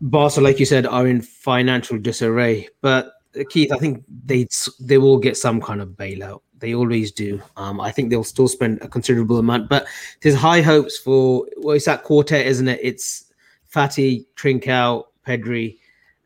[0.00, 2.68] Barca, like you said, are in financial disarray.
[2.80, 4.48] But uh, Keith, I think they
[4.80, 6.40] they will get some kind of bailout.
[6.60, 7.42] They always do.
[7.58, 9.86] Um, I think they'll still spend a considerable amount, but
[10.22, 12.80] there's high hopes for well, it's that quartet, isn't it?
[12.82, 13.27] It's
[13.74, 15.76] Fati, Trincao, Pedri,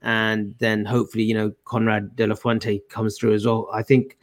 [0.03, 3.69] and then hopefully you know Konrad De La Fuente comes through as well.
[3.73, 4.17] I think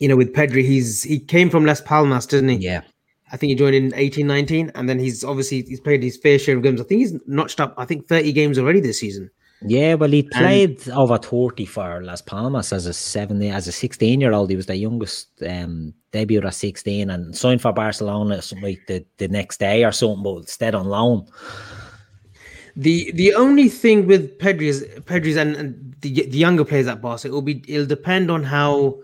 [0.00, 2.56] you know with Pedri, he's he came from Las Palmas, didn't he?
[2.56, 2.82] Yeah.
[3.32, 6.38] I think he joined in 18, 19, and then he's obviously he's played his fair
[6.38, 6.82] share of games.
[6.82, 9.30] I think he's notched up, I think, 30 games already this season.
[9.66, 13.72] Yeah, well, he played and, over 30 for Las Palmas as a seven, as a
[13.72, 14.50] 16 year old.
[14.50, 19.04] He was the youngest um, debut at 16 and signed for Barcelona something like the,
[19.18, 21.26] the next day or something, but stayed on loan.
[22.74, 27.02] The the only thing with Pedri is Pedri's and, and the, the younger players at
[27.02, 28.98] Barca, it will be it'll depend on how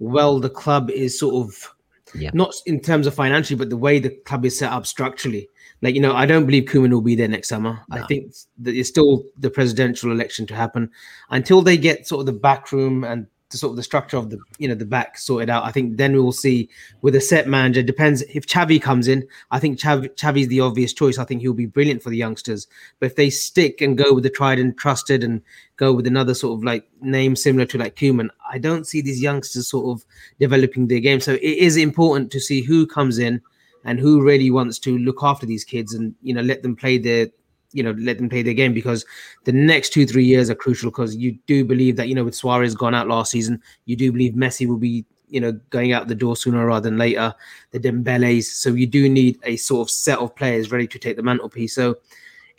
[0.00, 1.74] well the club is sort of
[2.14, 2.30] yeah.
[2.34, 5.48] not in terms of financially, but the way the club is set up structurally.
[5.84, 7.78] Like, you know, I don't believe Koeman will be there next summer.
[7.90, 8.02] No.
[8.02, 10.90] I think that it's still the presidential election to happen
[11.28, 14.30] until they get sort of the back room and the sort of the structure of
[14.30, 15.62] the you know the back sorted out.
[15.62, 16.70] I think then we will see
[17.02, 17.82] with a set manager.
[17.82, 19.28] Depends if Xavi comes in.
[19.50, 21.18] I think Xavi, Xavi's the obvious choice.
[21.18, 22.66] I think he'll be brilliant for the youngsters.
[22.98, 25.42] But if they stick and go with the tried and trusted and
[25.76, 29.20] go with another sort of like name similar to like Koeman, I don't see these
[29.20, 30.06] youngsters sort of
[30.40, 31.20] developing their game.
[31.20, 33.42] So it is important to see who comes in
[33.84, 36.98] and who really wants to look after these kids and you know let them play
[36.98, 37.28] their
[37.72, 38.74] you know let them play their game?
[38.74, 39.04] Because
[39.44, 42.34] the next two three years are crucial because you do believe that you know with
[42.34, 46.08] Suarez gone out last season you do believe Messi will be you know going out
[46.08, 47.34] the door sooner rather than later
[47.72, 48.52] the Dembele's.
[48.52, 51.74] So you do need a sort of set of players ready to take the mantelpiece.
[51.74, 51.96] So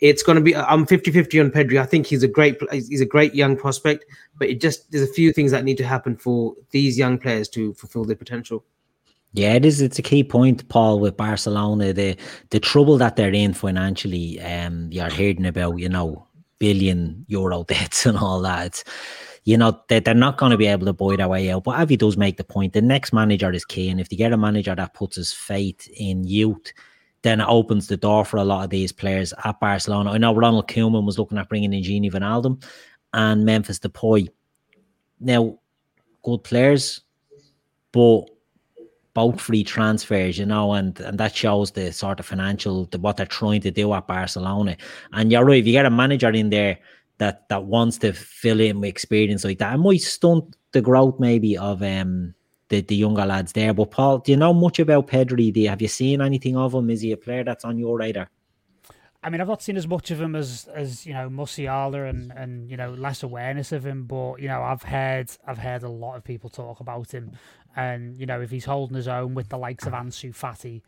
[0.00, 1.80] it's going to be I'm 50-50 on Pedri.
[1.80, 4.04] I think he's a great he's a great young prospect
[4.38, 7.48] but it just there's a few things that need to happen for these young players
[7.50, 8.64] to fulfill their potential
[9.36, 9.82] yeah, it is.
[9.82, 11.92] It's a key point, Paul, with Barcelona.
[11.92, 12.16] The
[12.48, 16.26] the trouble that they're in financially, um, you're hearing about, you know,
[16.58, 18.82] billion euro debts and all that.
[19.44, 21.64] You know, they, they're not going to be able to buy their way out.
[21.64, 22.72] But Avi does make the point.
[22.72, 23.90] The next manager is key.
[23.90, 26.72] And if they get a manager that puts his faith in youth,
[27.20, 30.12] then it opens the door for a lot of these players at Barcelona.
[30.12, 32.64] I know Ronald Koeman was looking at bringing in Gini Wijnaldum
[33.12, 34.28] and Memphis Depay.
[35.20, 35.58] Now,
[36.24, 37.02] good players,
[37.92, 38.30] but
[39.16, 43.16] both free transfers, you know, and and that shows the sort of financial the, what
[43.16, 44.76] they're trying to do at Barcelona.
[45.12, 46.78] And you're right, if you get a manager in there
[47.16, 51.18] that that wants to fill in with experience like that, it might stunt the growth
[51.18, 52.34] maybe of um
[52.68, 53.72] the, the younger lads there.
[53.72, 55.50] But Paul, do you know much about Pedri?
[55.50, 56.90] Do you, have you seen anything of him?
[56.90, 58.28] Is he a player that's on your radar?
[59.26, 62.32] I mean, I've not seen as much of him as as you know Musiala and
[62.36, 65.88] and you know less awareness of him, but you know I've heard I've heard a
[65.88, 67.32] lot of people talk about him,
[67.76, 70.80] and, you know, if he's holding his own with the likes of Ansu Fati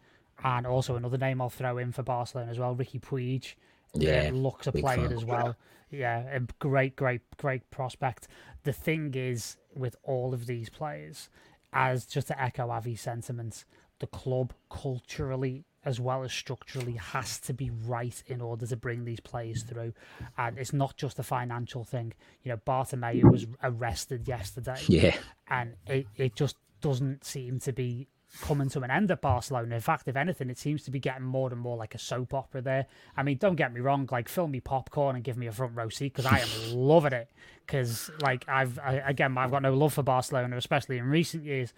[0.43, 3.55] and also another name I'll throw in for Barcelona as well, Riqui Puig.
[3.95, 5.55] Yeah, looks a player as well.
[5.91, 8.29] Yeah, a great, great, great prospect.
[8.65, 11.29] The thing is, with all of these players,
[11.73, 13.65] as just to echo Avi's sentiments,
[13.99, 19.07] the club culturally as well as structurally has to be right in order to bring
[19.07, 19.95] these players through.
[20.37, 22.13] And it's not just a financial thing.
[22.43, 24.77] You know, Bartomeu was arrested yesterday.
[24.89, 25.17] Yeah.
[25.49, 28.09] And it, it just doesn't seem to be
[28.43, 29.75] coming to an end at Barcelona.
[29.75, 32.35] In fact, if anything, it seems to be getting more and more like a soap
[32.35, 32.87] opera there.
[33.17, 35.75] I mean, don't get me wrong, like fill me popcorn and give me a front
[35.75, 37.31] row seat because I am loving it.
[37.65, 41.73] Because like I've I, again, I've got no love for Barcelona, especially in recent years.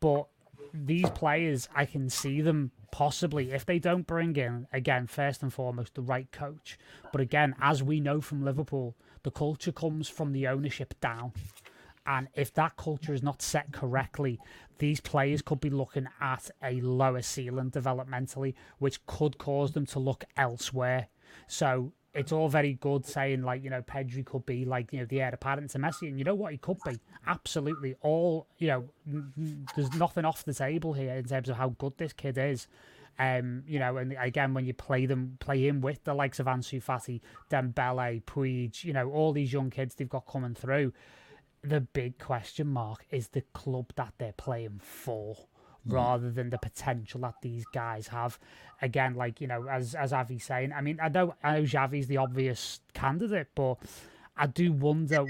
[0.00, 0.26] But
[0.72, 5.52] these players, I can see them possibly if they don't bring in again first and
[5.52, 6.78] foremost the right coach.
[7.10, 11.32] But again, as we know from Liverpool, the culture comes from the ownership down.
[12.04, 14.40] And if that culture is not set correctly,
[14.78, 20.00] these players could be looking at a lower ceiling developmentally, which could cause them to
[20.00, 21.06] look elsewhere.
[21.46, 25.06] So it's all very good saying like you know Pedri could be like you know
[25.06, 26.98] the heir apparent to Messi, and you know what he could be.
[27.26, 28.84] Absolutely, all you know,
[29.74, 32.66] there's nothing off the table here in terms of how good this kid is.
[33.18, 36.46] Um, you know, and again, when you play them, play him with the likes of
[36.46, 40.92] Ansu Fati, Dembele, Puig, you know, all these young kids they've got coming through
[41.62, 45.46] the big question mark is the club that they're playing for.
[45.86, 48.38] Rather than the potential that these guys have.
[48.80, 52.06] Again, like, you know, as as Avi's saying, I mean, I know I know Xavi's
[52.06, 53.76] the obvious candidate, but
[54.36, 55.26] I do wonder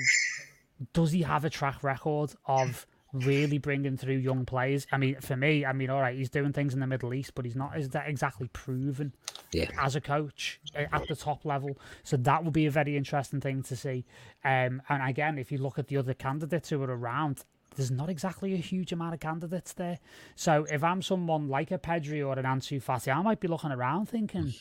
[0.93, 4.87] does he have a track record of really bringing through young players.
[4.91, 7.35] I mean, for me, I mean, all right, he's doing things in the Middle East,
[7.35, 9.15] but he's not is that exactly proven
[9.53, 9.69] yeah.
[9.81, 11.79] as a coach at the top level.
[12.05, 14.05] So that would be a very interesting thing to see.
[14.45, 17.45] Um, and again, if you look at the other candidates who are around,
[17.77, 19.99] there's not exactly a huge amount of candidates there.
[20.35, 23.73] So if I'm someone like a Pedri or an Ansu Fati, I might be looking
[23.73, 24.55] around thinking,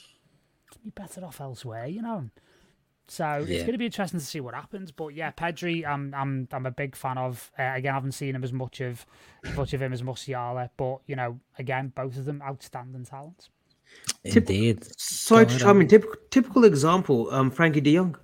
[0.84, 2.30] be better off elsewhere, you know
[3.08, 3.56] So yeah.
[3.56, 4.92] it's going to be interesting to see what happens.
[4.92, 7.52] But yeah, Pedri, I'm I'm I'm a big fan of.
[7.58, 9.06] Uh, again, I haven't seen him as much of
[9.46, 13.50] as much of him as Musiala, but you know, again, both of them outstanding talents.
[14.24, 14.88] Indeed.
[14.98, 17.30] Sorry, I mean, typical typical example.
[17.32, 18.16] Um, Frenkie De Jong.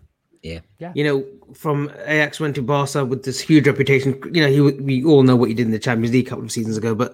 [0.41, 0.59] Yeah.
[0.79, 0.91] Yeah.
[0.95, 4.21] You know, from Ajax went to Barca with this huge reputation.
[4.33, 6.45] You know, he we all know what he did in the Champions League a couple
[6.45, 7.13] of seasons ago, but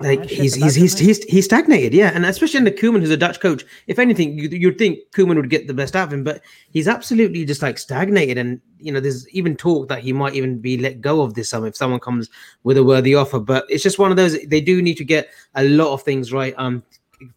[0.00, 2.10] like he's he's he's, he's he's stagnated, yeah.
[2.14, 3.64] And especially under Koeman, who's a Dutch coach.
[3.86, 6.40] If anything, you, you'd think Koeman would get the best out of him, but
[6.70, 8.38] he's absolutely just like stagnated.
[8.38, 11.50] And you know, there's even talk that he might even be let go of this
[11.50, 12.28] summer if someone comes
[12.64, 13.38] with a worthy offer.
[13.38, 14.42] But it's just one of those.
[14.46, 16.54] They do need to get a lot of things right.
[16.56, 16.82] Um,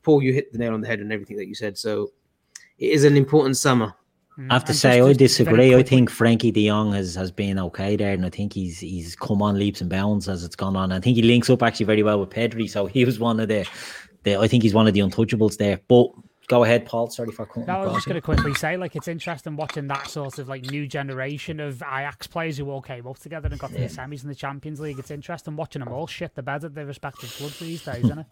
[0.03, 1.77] Paul, you hit the nail on the head and everything that you said.
[1.77, 2.11] So
[2.79, 3.93] it is an important summer.
[4.37, 5.75] I have to and say, just, I disagree.
[5.75, 9.15] I think Frenkie De Jong has, has been okay there, and I think he's he's
[9.15, 10.91] come on leaps and bounds as it's gone on.
[10.91, 13.47] I think he links up actually very well with Pedri, so he was one of
[13.47, 13.67] the,
[14.23, 15.79] the I think he's one of the untouchables there.
[15.87, 16.09] But
[16.47, 17.09] go ahead, Paul.
[17.09, 17.65] Sorry for cutting.
[17.65, 20.47] No, I was just going to quickly say, like, it's interesting watching that sort of
[20.47, 23.85] like new generation of Ajax players who all came up together and got to the
[23.85, 24.99] semis in the Champions League.
[24.99, 28.19] It's interesting watching them all shit the bed at their respective clubs these days, isn't
[28.19, 28.25] it?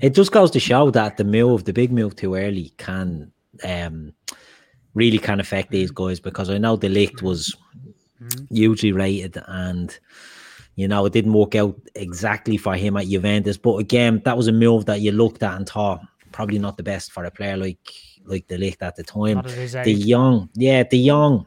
[0.00, 4.12] It just goes to show that the move, the big move too early, can um,
[4.94, 7.54] really can affect these guys because I know de Ligt was
[8.20, 8.54] mm-hmm.
[8.54, 9.96] hugely rated and
[10.76, 13.56] you know it didn't work out exactly for him at Juventus.
[13.56, 16.00] But again, that was a move that you looked at and thought
[16.32, 17.78] probably not the best for a player like
[18.24, 19.42] like de Ligt at the time.
[19.42, 21.46] The young, yeah, the young.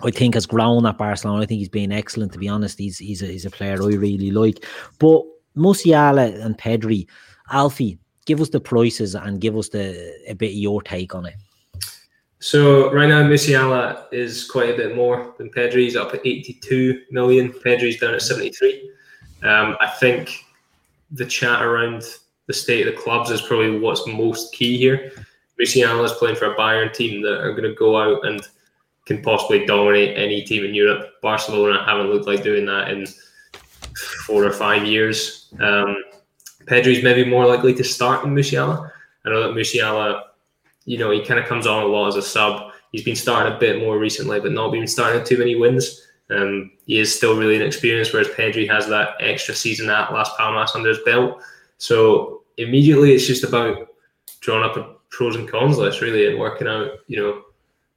[0.00, 1.42] I think has grown at Barcelona.
[1.42, 2.32] I think he's been excellent.
[2.32, 4.64] To be honest, he's he's a, he's a player I really like.
[5.00, 5.24] But
[5.56, 7.08] Musiala and Pedri,
[7.50, 11.26] Alfie, give us the prices and give us the a bit of your take on
[11.26, 11.34] it.
[12.40, 15.82] So right now, Musiala is quite a bit more than Pedri.
[15.82, 17.52] He's up at 82 million.
[17.52, 18.90] Pedri's down at 73.
[19.42, 20.44] Um, I think
[21.10, 22.04] the chat around
[22.46, 25.12] the state of the clubs is probably what's most key here.
[25.60, 28.40] Musiala is playing for a Bayern team that are going to go out and
[29.04, 31.14] can possibly dominate any team in Europe.
[31.20, 33.06] Barcelona haven't looked like doing that in
[34.26, 35.52] four or five years.
[35.58, 35.96] Um,
[36.66, 38.90] Pedri's maybe more likely to start than Musiala.
[39.24, 40.22] I know that Musiala
[40.88, 42.72] you know, he kind of comes on a lot as a sub.
[42.92, 46.06] He's been starting a bit more recently, but not been starting too many wins.
[46.30, 50.74] Um, he is still really inexperienced, whereas Pedri has that extra season at Las Palmas
[50.74, 51.42] under his belt.
[51.76, 53.88] So immediately, it's just about
[54.40, 57.42] drawing up a pros and cons list, really, and working out, you know,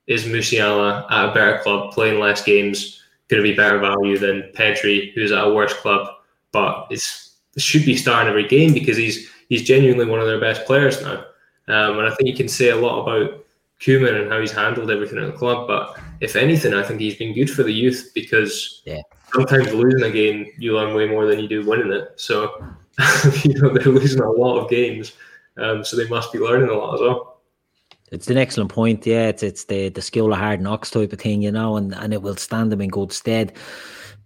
[0.08, 4.52] is Musiala at a better club, playing less games, going to be better value than
[4.54, 6.10] Pedri, who's at a worse club,
[6.52, 10.42] but it's it should be starting every game because he's he's genuinely one of their
[10.42, 11.26] best players now.
[11.68, 13.46] Um, and I think you can say a lot about
[13.80, 15.68] Koeman and how he's handled everything at the club.
[15.68, 19.02] But if anything, I think he's been good for the youth because yeah.
[19.34, 22.14] sometimes losing a game, you learn way more than you do winning it.
[22.16, 22.64] So,
[23.44, 25.14] you know, they're losing a lot of games.
[25.58, 27.42] Um, so they must be learning a lot as well.
[28.12, 29.06] It's an excellent point.
[29.06, 31.96] Yeah, it's it's the the skill of hard knocks type of thing, you know, and,
[31.96, 33.54] and it will stand them in good stead.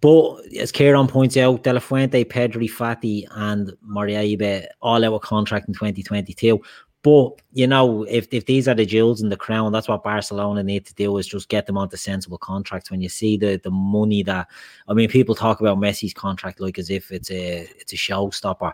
[0.00, 5.22] But as Kieran points out, De La Fuente, Pedri, Fati, and Moriba all out of
[5.22, 6.60] contract in 2022.
[7.06, 10.64] But you know, if if these are the jewels in the crown, that's what Barcelona
[10.64, 12.90] need to do is just get them onto sensible contracts.
[12.90, 14.48] When you see the the money that
[14.88, 18.72] I mean, people talk about Messi's contract like as if it's a it's a showstopper.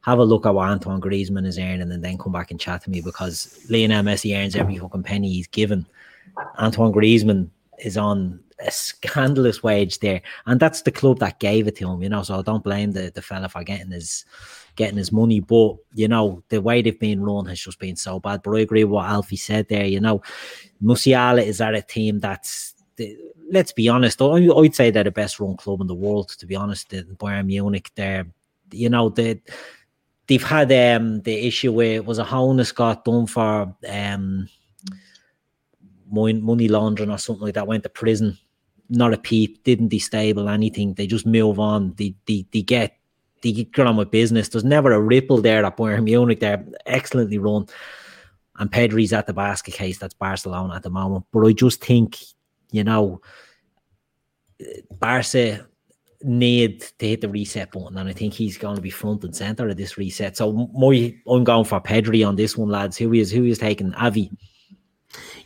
[0.00, 2.84] Have a look at what Antoine Griezmann is earning, and then come back and chat
[2.84, 5.86] to me because Lionel Messi earns every fucking penny he's given.
[6.58, 7.50] Antoine Griezmann
[7.80, 12.02] is on a scandalous wage there, and that's the club that gave it to him.
[12.02, 14.24] You know, so I don't blame the the fella for getting his
[14.78, 15.40] getting his money.
[15.40, 18.42] But you know, the way they've been run has just been so bad.
[18.42, 19.84] But I agree with what Alfie said there.
[19.84, 20.22] You know,
[20.82, 22.74] Musiala is at a team that's
[23.50, 26.56] let's be honest, I'd say they're the best run club in the world, to be
[26.56, 26.90] honest.
[26.90, 28.26] Bayern Munich, they're,
[28.72, 29.40] you know, they,
[30.26, 34.48] they've had um, the issue where it was a Hoeneß got done for um,
[36.10, 38.38] money laundering or something like that, went to prison.
[38.90, 40.94] Not a peep, didn't destable anything.
[40.94, 41.94] They just move on.
[41.96, 42.97] They, they, they get
[43.78, 44.48] on with business.
[44.48, 46.40] There's never a ripple there at Bayern Munich.
[46.40, 47.66] They're excellently run.
[48.58, 49.98] And Pedri's at the basket case.
[49.98, 51.26] That's Barcelona at the moment.
[51.32, 52.18] But I just think,
[52.72, 53.20] you know,
[54.98, 55.66] Barca
[56.22, 59.34] need to hit the reset button, and I think he's going to be front and
[59.34, 60.36] center of this reset.
[60.36, 62.96] So my I'm going for Pedri on this one, lads.
[62.96, 64.30] Who is who is taking Avi?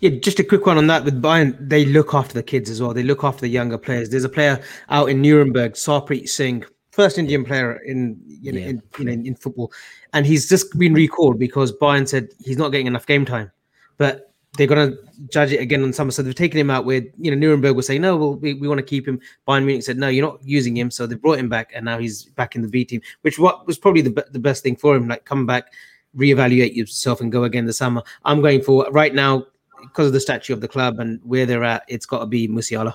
[0.01, 1.57] Yeah, just a quick one on that with Bayern.
[1.61, 2.95] They look after the kids as well.
[2.95, 4.11] They look after the younger players.
[4.11, 8.67] There's a player out in Nuremberg, Sarpreet Singh, first Indian player in you know, yeah.
[8.69, 9.73] in, you know, in, in football,
[10.13, 13.51] and he's just been recalled because Bayern said he's not getting enough game time,
[13.99, 14.99] but they're going to
[15.31, 16.11] judge it again on summer.
[16.11, 18.69] So they've taken him out where, you know, Nuremberg was saying, no, well, we, we
[18.69, 19.19] want to keep him.
[19.49, 20.91] Bayern Munich said, no, you're not using him.
[20.91, 23.67] So they brought him back and now he's back in the B team, which what
[23.67, 25.09] was probably the, the best thing for him.
[25.09, 25.73] Like come back,
[26.15, 28.03] reevaluate yourself and go again the summer.
[28.27, 29.47] I'm going for right now.
[29.83, 32.49] because of the statue of the club and where they're at, it's got to be
[32.49, 32.95] Musiala.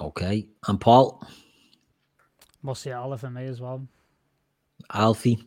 [0.00, 1.26] Okay, and Paul,
[2.66, 3.86] Musiala for me as well.
[4.92, 5.42] Alfie.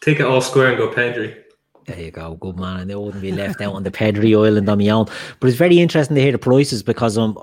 [0.00, 1.40] Take it all square and go Pedri.
[1.86, 2.80] There you go, good man.
[2.80, 5.06] And they wouldn't be left out on the Pedri Island on my own.
[5.38, 7.38] But it's very interesting to hear the prices because um,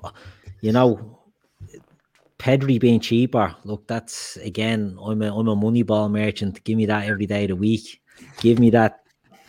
[0.61, 1.19] you know,
[2.39, 3.55] Pedri being cheaper.
[3.63, 6.63] Look, that's again, I'm a I'm a money ball merchant.
[6.63, 8.01] Give me that every day of the week.
[8.39, 9.03] Give me that.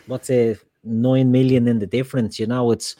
[0.06, 2.38] What's a nine million in the difference?
[2.38, 2.96] You know, it's.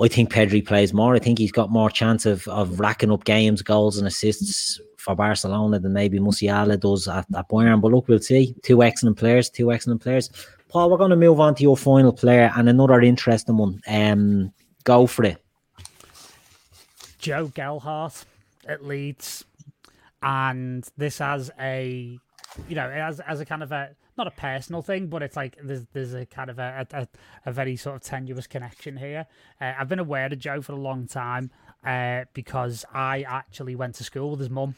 [0.00, 1.14] I think Pedri plays more.
[1.14, 5.14] I think he's got more chance of of racking up games, goals, and assists for
[5.14, 7.80] Barcelona than maybe Musiala does at, at Bayern.
[7.80, 8.54] But look, we'll see.
[8.62, 9.50] Two excellent players.
[9.50, 10.30] Two excellent players.
[10.68, 13.80] Paul, we're going to move on to your final player and another interesting one.
[13.86, 15.44] Um, go for it.
[17.18, 18.24] Joe Gelhardt
[18.66, 19.44] at Leeds,
[20.22, 22.18] and this has a,
[22.68, 25.56] you know, as as a kind of a not a personal thing, but it's like
[25.62, 27.08] there's there's a kind of a a,
[27.46, 29.26] a very sort of tenuous connection here.
[29.60, 31.50] Uh, I've been aware of Joe for a long time
[31.84, 34.74] uh, because I actually went to school with his mum.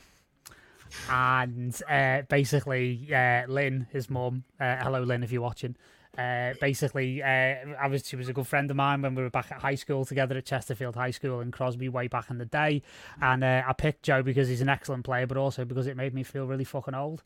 [1.11, 5.74] And uh, basically, Lynn, his mum, uh, hello Lynn, if you're watching,
[6.18, 7.26] uh, basically, uh,
[7.78, 9.74] I was she was a good friend of mine when we were back at high
[9.74, 12.82] school together at Chesterfield High School in Crosby way back in the day.
[13.20, 16.14] And uh, I picked Joe because he's an excellent player, but also because it made
[16.14, 17.22] me feel really fucking old.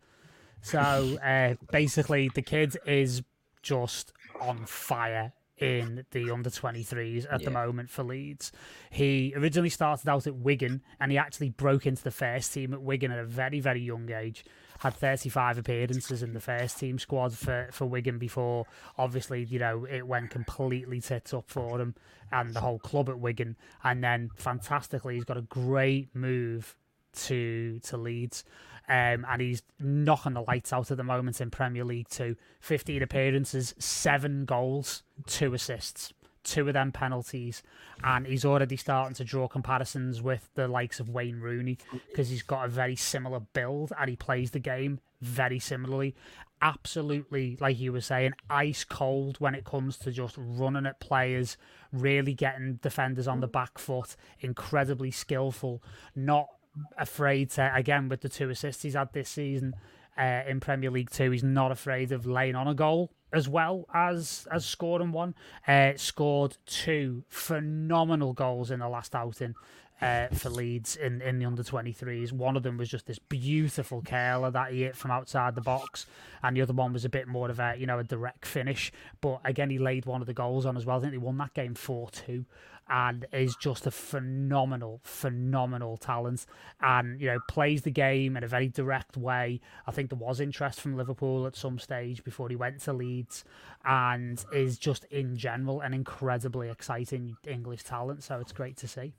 [0.62, 3.22] So uh, basically, the kid is
[3.62, 7.44] just on fire in the under 23s at yeah.
[7.44, 8.50] the moment for Leeds.
[8.90, 12.80] He originally started out at Wigan and he actually broke into the first team at
[12.80, 14.44] Wigan at a very, very young age
[14.80, 18.64] had 35 appearances in the first team squad for, for Wigan before
[18.96, 21.94] obviously, you know, it went completely tits up for him
[22.32, 23.56] and the whole club at Wigan.
[23.84, 26.76] And then fantastically, he's got a great move
[27.12, 28.44] to to Leeds.
[28.91, 32.34] Um, and he's knocking the lights out at the moment in Premier League Two.
[32.61, 36.12] 15 appearances, seven goals, two assists
[36.43, 37.62] two of them penalties,
[38.03, 41.78] and he's already starting to draw comparisons with the likes of Wayne Rooney
[42.09, 46.14] because he's got a very similar build and he plays the game very similarly.
[46.62, 51.57] Absolutely, like you were saying, ice cold when it comes to just running at players,
[51.93, 55.82] really getting defenders on the back foot, incredibly skillful,
[56.14, 56.49] not
[56.98, 59.74] afraid to, again, with the two assists he's had this season.
[60.18, 63.86] Uh, in Premier League Two, he's not afraid of laying on a goal as well
[63.94, 65.34] as as scoring one.
[65.66, 69.54] Uh, scored two phenomenal goals in the last outing
[70.01, 72.32] uh, for Leeds in, in the under 23s.
[72.32, 76.07] One of them was just this beautiful curler that he hit from outside the box,
[76.42, 78.92] and the other one was a bit more of a you know a direct finish.
[79.20, 80.96] But again, he laid one of the goals on as well.
[80.96, 82.44] I think they won that game 4 2
[82.88, 86.44] and is just a phenomenal, phenomenal talent.
[86.80, 89.61] And you know, plays the game in a very direct way.
[89.86, 93.44] I think there was interest from Liverpool at some stage before he went to Leeds,
[93.84, 98.24] and is just in general an incredibly exciting English talent.
[98.24, 99.14] So it's great to see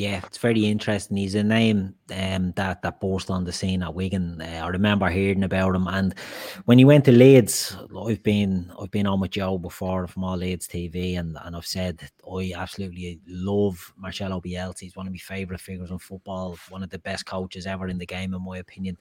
[0.00, 1.18] yeah, it's very interesting.
[1.18, 4.40] He's a name um, that that burst on the scene at Wigan.
[4.40, 6.14] Uh, I remember hearing about him, and
[6.64, 10.38] when he went to Leeds, I've been I've been on with Joe before from all
[10.38, 14.80] Leeds TV, and and I've said I absolutely love Marcelo Bielsa.
[14.80, 17.98] He's one of my favourite figures in football, one of the best coaches ever in
[17.98, 18.96] the game, in my opinion.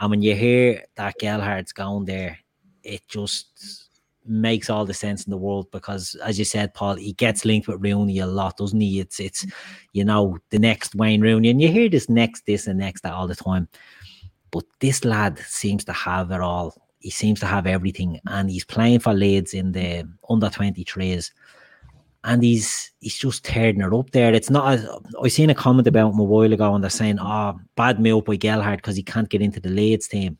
[0.00, 2.38] And when you hear that Gelhardt's gone there,
[2.84, 3.87] it just
[4.28, 7.68] makes all the sense in the world because, as you said, Paul, he gets linked
[7.68, 9.00] with Rooney a lot, doesn't he?
[9.00, 9.88] It's it's mm-hmm.
[9.92, 13.12] you know the next Wayne Rooney, and you hear this next, this, and next that
[13.12, 13.68] all the time.
[14.50, 16.74] But this lad seems to have it all.
[17.00, 21.32] He seems to have everything, and he's playing for Leeds in the under twenty threes,
[22.24, 24.34] and he's he's just tearing it up there.
[24.34, 24.74] It's not.
[24.74, 24.88] As,
[25.22, 28.24] I seen a comment about him a while ago, and they're saying, "Oh, bad move
[28.24, 30.38] by Gelhardt because he can't get into the Leeds team."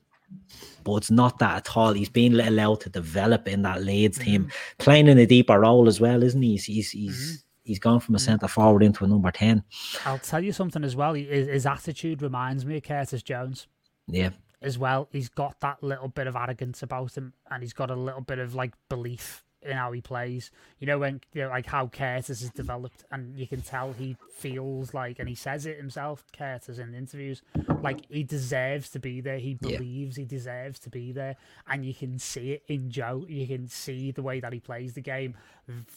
[0.85, 1.93] But it's not that at all.
[1.93, 4.76] He's being allowed to develop in that Leeds team, mm-hmm.
[4.79, 6.53] playing in a deeper role as well, isn't he?
[6.53, 7.37] He's he's he's, mm-hmm.
[7.64, 8.24] he's gone from a mm-hmm.
[8.24, 9.64] centre forward into a number ten.
[10.05, 11.14] I'll tell you something as well.
[11.14, 13.66] His, his attitude reminds me of Curtis Jones.
[14.07, 14.31] Yeah.
[14.61, 17.95] As well, he's got that little bit of arrogance about him, and he's got a
[17.95, 20.51] little bit of like belief in how he plays.
[20.81, 24.16] You know, when you know, like how Curtis has developed, and you can tell he
[24.35, 27.43] feels like, and he says it himself, Curtis in interviews,
[27.83, 29.39] like he deserves to be there.
[29.39, 30.23] He believes yeah.
[30.23, 31.37] he deserves to be there,
[31.69, 33.25] and you can see it in Joe.
[33.29, 35.37] You can see the way that he plays the game.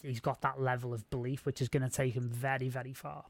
[0.01, 3.25] He's got that level of belief, which is going to take him very, very far.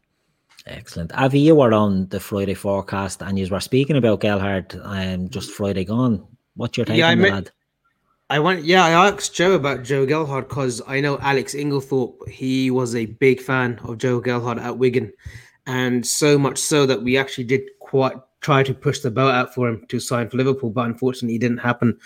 [0.65, 1.11] Excellent.
[1.13, 5.51] Avi, you were on the Friday forecast and you were speaking about Gelhardt um, just
[5.51, 6.25] Friday gone.
[6.55, 7.51] What's your take yeah, on I that?
[8.31, 12.29] I went, yeah, I asked Joe about Joe Gelhardt because I know Alex Inglethorpe.
[12.29, 15.11] He was a big fan of Joe Gelhardt at Wigan,
[15.67, 19.53] and so much so that we actually did quite try to push the boat out
[19.53, 21.99] for him to sign for Liverpool, but unfortunately, it didn't happen.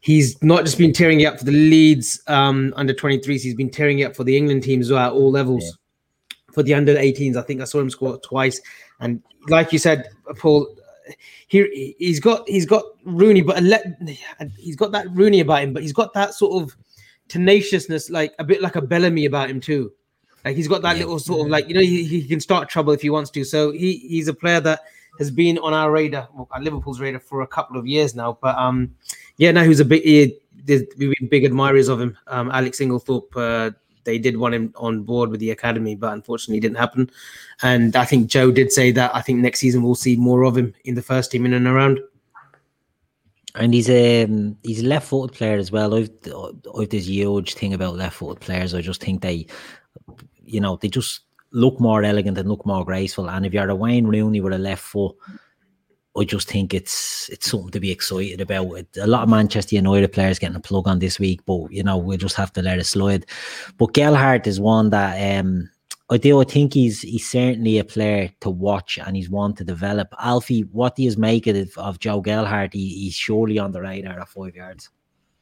[0.00, 3.70] he's not just been tearing it up for the Leeds um, under 23s, he's been
[3.70, 5.62] tearing it up for the England teams as well at all levels.
[5.64, 6.52] Yeah.
[6.52, 8.60] For the under 18s, I think I saw him score twice.
[8.98, 10.66] And like you said, Paul,
[11.48, 13.62] he he's got he's got Rooney, but
[14.58, 16.76] he's got that Rooney about him, but he's got that sort of
[17.28, 19.92] tenaciousness, like a bit like a Bellamy about him too.
[20.44, 21.02] Like he's got that yeah.
[21.04, 23.44] little sort of like you know he, he can start trouble if he wants to.
[23.44, 24.80] So he he's a player that
[25.18, 28.38] has been on our radar, well, Liverpool's radar for a couple of years now.
[28.40, 28.94] But um,
[29.36, 32.16] yeah, now he's a big, he, we've been big admirers of him.
[32.26, 33.70] Um, Alex Inglethorpe, uh,
[34.04, 37.10] they did want him on board with the academy, but unfortunately, it didn't happen.
[37.62, 40.56] And I think Joe did say that I think next season we'll see more of
[40.56, 42.00] him in the first team in and around.
[43.56, 45.94] And he's a um, he's a left-footed player as well.
[45.94, 46.10] I've
[46.78, 48.74] I've this huge thing about left-footed players.
[48.74, 49.46] I just think they,
[50.44, 53.28] you know, they just look more elegant and look more graceful.
[53.28, 55.16] And if you're a Wayne Rooney with a left foot,
[56.20, 58.84] I just think it's it's something to be excited about.
[59.00, 61.96] A lot of Manchester United players getting a plug on this week, but you know
[61.96, 63.26] we'll just have to let it slide.
[63.78, 65.70] But Gelhardt is one that um,
[66.10, 66.40] I do.
[66.40, 70.14] I think he's he's certainly a player to watch, and he's one to develop.
[70.18, 72.74] Alfie, what do you make of, of Joe Gelhardt?
[72.74, 74.90] He, he's surely on the radar at five yards.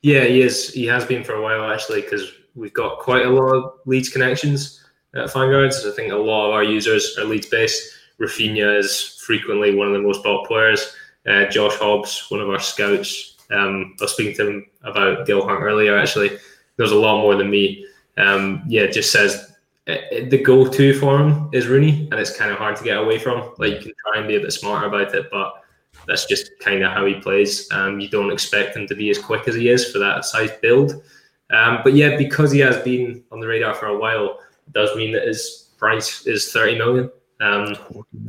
[0.03, 0.73] Yeah, he is.
[0.73, 4.11] He has been for a while actually, because we've got quite a lot of Leeds
[4.11, 5.85] connections at Five Yards.
[5.87, 7.98] I think a lot of our users are Leeds based.
[8.21, 10.95] Raphinha is frequently one of the most bought players.
[11.27, 13.37] Uh, Josh Hobbs, one of our scouts.
[13.51, 15.97] Um, I was speaking to him about Gelhardt earlier.
[15.97, 16.39] Actually,
[16.77, 17.87] there's a lot more than me.
[18.17, 19.53] Um, yeah, just says
[19.89, 19.97] uh,
[20.29, 23.55] the go-to for him is Rooney, and it's kind of hard to get away from.
[23.59, 25.63] Like you can try and be a bit smarter about it, but
[26.07, 27.71] that's just kind of how he plays.
[27.73, 30.51] Um, you don't expect him to be as quick as he is for that size
[30.61, 31.03] build.
[31.51, 34.41] Um, but yeah, because he has been on the radar for a while,
[34.73, 37.11] does mean that his price is 30 million.
[37.41, 37.77] Um,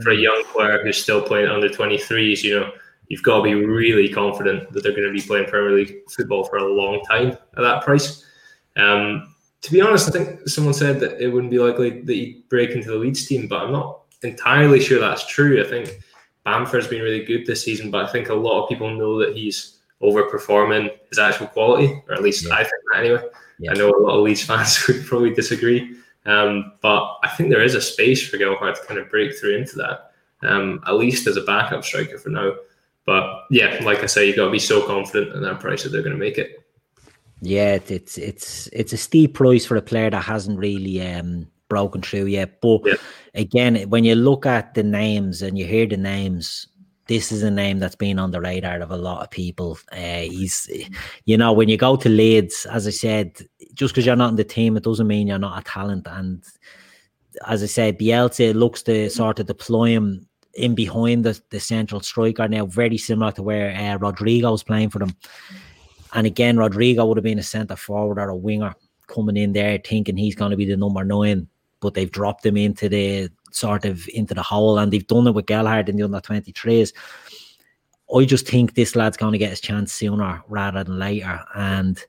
[0.02, 2.72] for a young player who's still playing under 23s, you know,
[3.08, 6.44] you've got to be really confident that they're going to be playing Premier League football
[6.44, 8.24] for a long time at that price.
[8.78, 12.48] Um, to be honest, I think someone said that it wouldn't be likely that he'd
[12.50, 15.62] break into the Leeds team, but I'm not entirely sure that's true.
[15.62, 16.00] I think
[16.46, 19.36] Bamford's been really good this season, but I think a lot of people know that
[19.36, 22.54] he's overperforming his actual quality, or at least yeah.
[22.54, 23.24] I think that anyway.
[23.60, 23.72] Yeah.
[23.72, 25.96] I know a lot of Leeds fans would probably disagree.
[26.30, 29.58] Um, but I think there is a space for Gelhardt to kind of break through
[29.58, 30.12] into that,
[30.44, 32.54] um, at least as a backup striker for now.
[33.06, 35.90] But yeah, like I say, you've got to be so confident in that price that
[35.90, 36.64] they're going to make it.
[37.42, 42.02] Yeah, it's it's it's a steep price for a player that hasn't really um, broken
[42.04, 42.62] through yet.
[42.62, 42.96] But yeah.
[43.34, 46.68] again, when you look at the names and you hear the names,
[47.10, 49.80] this is a name that's been on the radar of a lot of people.
[49.92, 50.70] Uh, he's,
[51.26, 53.36] you know, when you go to Leeds, as I said,
[53.74, 56.06] just because you're not in the team, it doesn't mean you're not a talent.
[56.08, 56.44] And
[57.48, 62.00] as I said, Bielsa looks to sort of deploy him in behind the, the central
[62.02, 65.16] striker now, very similar to where uh, Rodrigo was playing for them.
[66.14, 68.76] And again, Rodrigo would have been a centre forward or a winger
[69.08, 71.48] coming in there thinking he's going to be the number nine,
[71.80, 75.34] but they've dropped him into the sort of into the hole, and they've done it
[75.34, 76.94] with Gelhardt in the under 23s.
[78.16, 81.42] I just think this lad's going to get his chance sooner rather than later.
[81.56, 82.02] And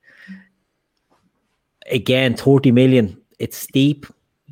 [1.90, 4.06] again, 30 million, it's steep.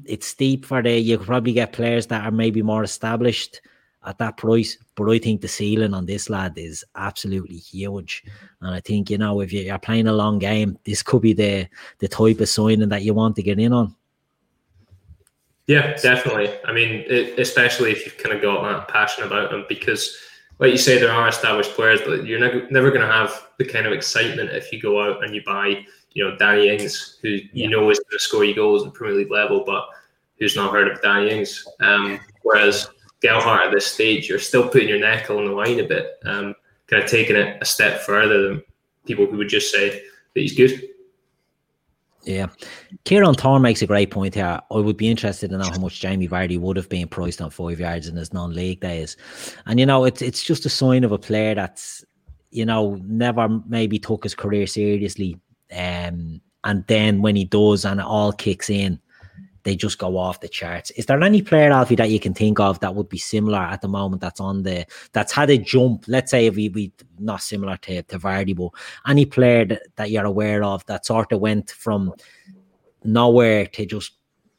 [0.05, 3.61] It's steep for the you probably get players that are maybe more established
[4.05, 4.78] at that price.
[4.95, 8.24] But I think the ceiling on this lad is absolutely huge.
[8.61, 11.68] And I think, you know, if you're playing a long game, this could be the
[11.99, 13.95] the type of signing that you want to get in on.
[15.68, 16.50] Yeah, definitely.
[16.64, 20.16] I mean, it, especially if you've kind of got that passion about them, because,
[20.58, 23.66] like you say, there are established players, but you're never, never going to have the
[23.66, 27.28] kind of excitement if you go out and you buy, you know, Danny Ings, who
[27.28, 27.44] yeah.
[27.52, 29.86] you know is going to score you goals at Premier League level, but
[30.38, 31.68] who's not heard of Danny Ings.
[31.80, 32.88] Um, whereas
[33.20, 36.54] Gelhardt at this stage, you're still putting your neck on the line a bit, um,
[36.86, 38.62] kind of taking it a step further than
[39.04, 40.82] people who would just say that he's good.
[42.29, 42.49] Yeah.
[43.07, 44.61] Kieran Thorne makes a great point here.
[44.71, 47.49] I would be interested to know how much Jamie Vardy would have been priced on
[47.49, 49.17] five yards in his non league days.
[49.64, 52.05] And, you know, it's, it's just a sign of a player that's,
[52.50, 55.41] you know, never maybe took his career seriously.
[55.72, 59.00] Um, and then when he does and it all kicks in,
[59.68, 60.90] they just go off the charts.
[60.92, 63.82] Is there any player, Alfie, that you can think of that would be similar at
[63.82, 66.04] the moment that's on the that's had a jump?
[66.08, 68.70] Let's say we, we not similar to, to Vardy, but
[69.07, 72.14] any player that, that you're aware of that sort of went from
[73.04, 74.12] nowhere to just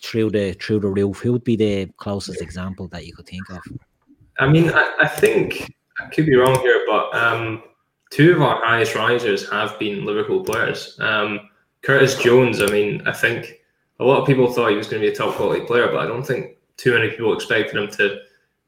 [0.04, 1.18] through the through the roof.
[1.18, 3.62] Who would be the closest example that you could think of?
[4.38, 7.64] I mean, I, I think I could be wrong here, but um,
[8.12, 11.00] two of our highest risers have been Liverpool players.
[11.00, 11.50] Um,
[11.82, 13.59] Curtis Jones, I mean, I think
[14.00, 15.98] a lot of people thought he was going to be a top quality player, but
[15.98, 18.20] I don't think too many people expected him to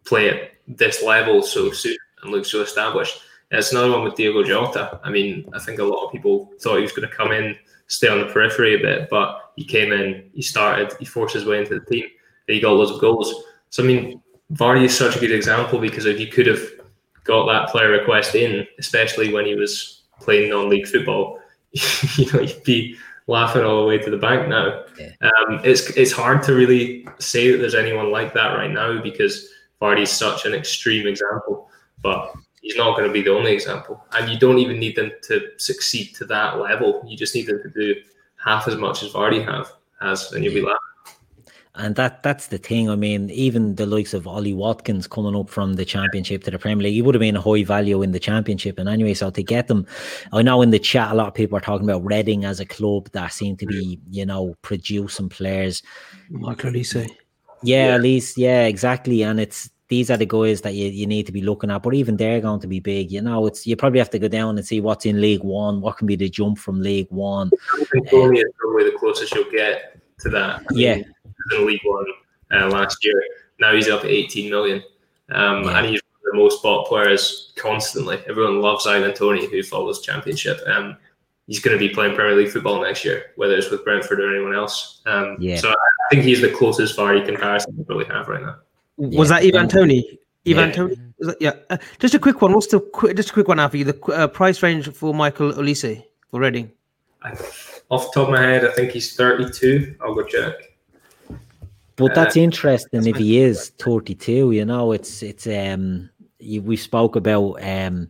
[0.05, 3.21] play at this level so soon and look so established.
[3.49, 4.99] It's another one with Diego Jota.
[5.03, 7.55] I mean, I think a lot of people thought he was going to come in,
[7.87, 11.45] stay on the periphery a bit, but he came in, he started, he forced his
[11.45, 12.05] way into the team,
[12.47, 13.33] he got loads of goals.
[13.69, 14.21] So I mean,
[14.53, 16.61] Vardy is such a good example because if you could have
[17.23, 21.39] got that player request in, especially when he was playing non-league football,
[22.17, 22.97] you know, you'd be
[23.31, 24.83] laughing all the way to the bank now.
[24.99, 25.13] Yeah.
[25.21, 29.47] Um, it's it's hard to really say that there's anyone like that right now because
[29.81, 31.69] Vardy's such an extreme example,
[32.03, 34.05] but he's not going to be the only example.
[34.11, 37.03] And you don't even need them to succeed to that level.
[37.07, 37.95] You just need them to do
[38.35, 39.71] half as much as Vardy have
[40.01, 40.90] has, and you'll be laughing.
[41.75, 42.89] And that that's the thing.
[42.89, 46.59] I mean, even the likes of Ollie Watkins coming up from the championship to the
[46.59, 48.77] Premier League, he would have been a high value in the championship.
[48.77, 49.87] And anyway, so to get them,
[50.33, 52.65] I know in the chat a lot of people are talking about Reading as a
[52.65, 55.81] club that seem to be, you know, producing players.
[56.29, 57.09] Michael Olise.
[57.63, 59.21] Yeah, yeah, at least, yeah, exactly.
[59.21, 61.83] And it's these are the guys that you, you need to be looking at.
[61.83, 63.11] But even they're going to be big.
[63.11, 65.79] You know, it's you probably have to go down and see what's in League One,
[65.79, 67.51] what can be the jump from League One.
[67.73, 70.63] I think probably is probably the closest you'll get to that.
[70.71, 71.01] yeah.
[71.51, 72.05] In League One
[72.51, 73.21] uh, last year.
[73.59, 74.83] Now he's up at 18 million.
[75.29, 75.79] Um, yeah.
[75.79, 78.21] And he's the most bought players constantly.
[78.27, 80.59] Everyone loves Ivan Toney, who follows Championship.
[80.67, 80.97] Um,
[81.47, 84.33] he's going to be playing Premier League football next year, whether it's with Brentford or
[84.33, 85.01] anyone else.
[85.05, 85.57] Um, yeah.
[85.57, 85.75] So I
[86.09, 88.57] think he's the closest Vardy comparison we probably have right now.
[88.97, 89.39] Was yeah.
[89.39, 90.19] that Ivan Toney?
[90.47, 90.75] Ivan yeah.
[90.75, 90.95] Toney?
[91.39, 91.53] yeah.
[91.69, 92.53] Uh, just a quick one.
[92.53, 93.85] What's the qu- just a quick one after you?
[93.85, 96.71] The uh, price range for Michael Olise for Reading?
[97.21, 97.31] I,
[97.89, 99.95] off the top of my head, I think he's 32.
[100.01, 100.53] I'll go check.
[101.95, 106.09] But that's uh, interesting if he is 32, you know, it's it's um
[106.39, 108.09] we spoke about um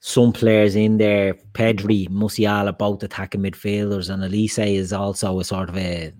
[0.00, 5.68] some players in there, Pedri, Musiala, both attacking midfielders, and Olise is also a sort
[5.68, 6.12] of a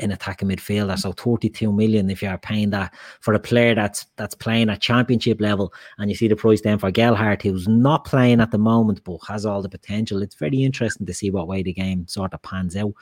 [0.00, 0.98] an attacking midfielder.
[0.98, 5.40] So 32 million if you're paying that for a player that's that's playing at championship
[5.40, 9.02] level and you see the price then for Gelhardt, who's not playing at the moment
[9.04, 10.22] but has all the potential.
[10.22, 12.92] It's very interesting to see what way the game sort of pans out.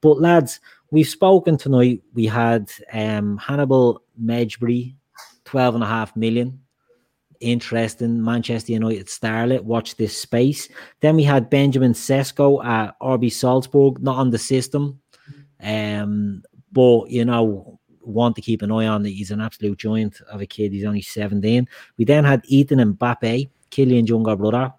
[0.00, 0.60] But lads,
[0.94, 2.02] we've spoken tonight.
[2.14, 4.94] We had um, Hannibal Mejbri,
[5.44, 6.60] 12 and a half million.
[7.40, 8.24] Interesting.
[8.24, 9.62] Manchester United starlet.
[9.62, 10.68] Watch this space.
[11.00, 15.00] Then we had Benjamin Sesko at RB Salzburg, not on the system.
[15.60, 19.10] Um, but you know, want to keep an eye on that.
[19.10, 20.72] He's an absolute giant of a kid.
[20.72, 21.68] He's only 17.
[21.98, 24.72] We then had Ethan Mbappe, Kylian's younger brother.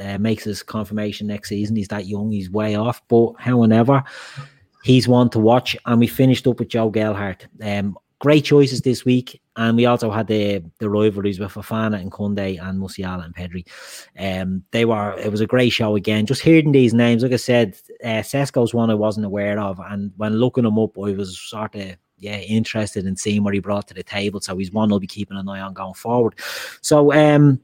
[0.00, 1.74] Uh, makes his confirmation next season.
[1.74, 3.02] He's that young, he's way off.
[3.08, 4.04] But however,
[4.82, 5.76] he's one to watch.
[5.86, 7.46] And we finished up with Joe Gelhardt.
[7.62, 9.40] Um, great choices this week.
[9.56, 13.66] And we also had the the rivalries with Fofana and Koundé and Musiala and Pedri.
[14.18, 16.24] Um, they were it was a great show again.
[16.24, 20.12] Just hearing these names, like I said, uh, Sesko's one I wasn't aware of, and
[20.16, 23.88] when looking him up, I was sort of yeah interested in seeing what he brought
[23.88, 24.40] to the table.
[24.40, 26.36] So he's one I'll be keeping an eye on going forward.
[26.80, 27.60] So um,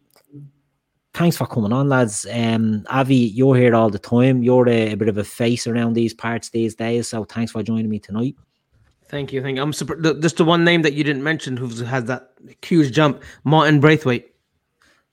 [1.16, 2.26] thanks for coming on, lads.
[2.30, 4.42] Um, Avi, you're here all the time.
[4.42, 7.08] You're a, a, bit of a face around these parts these days.
[7.08, 8.36] So thanks for joining me tonight.
[9.08, 9.40] Thank you.
[9.42, 9.62] Thank you.
[9.62, 12.32] I'm super, just the one name that you didn't mention who has that
[12.62, 14.34] huge jump, Martin Braithwaite.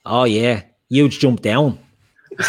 [0.05, 1.79] Oh yeah, huge jump down.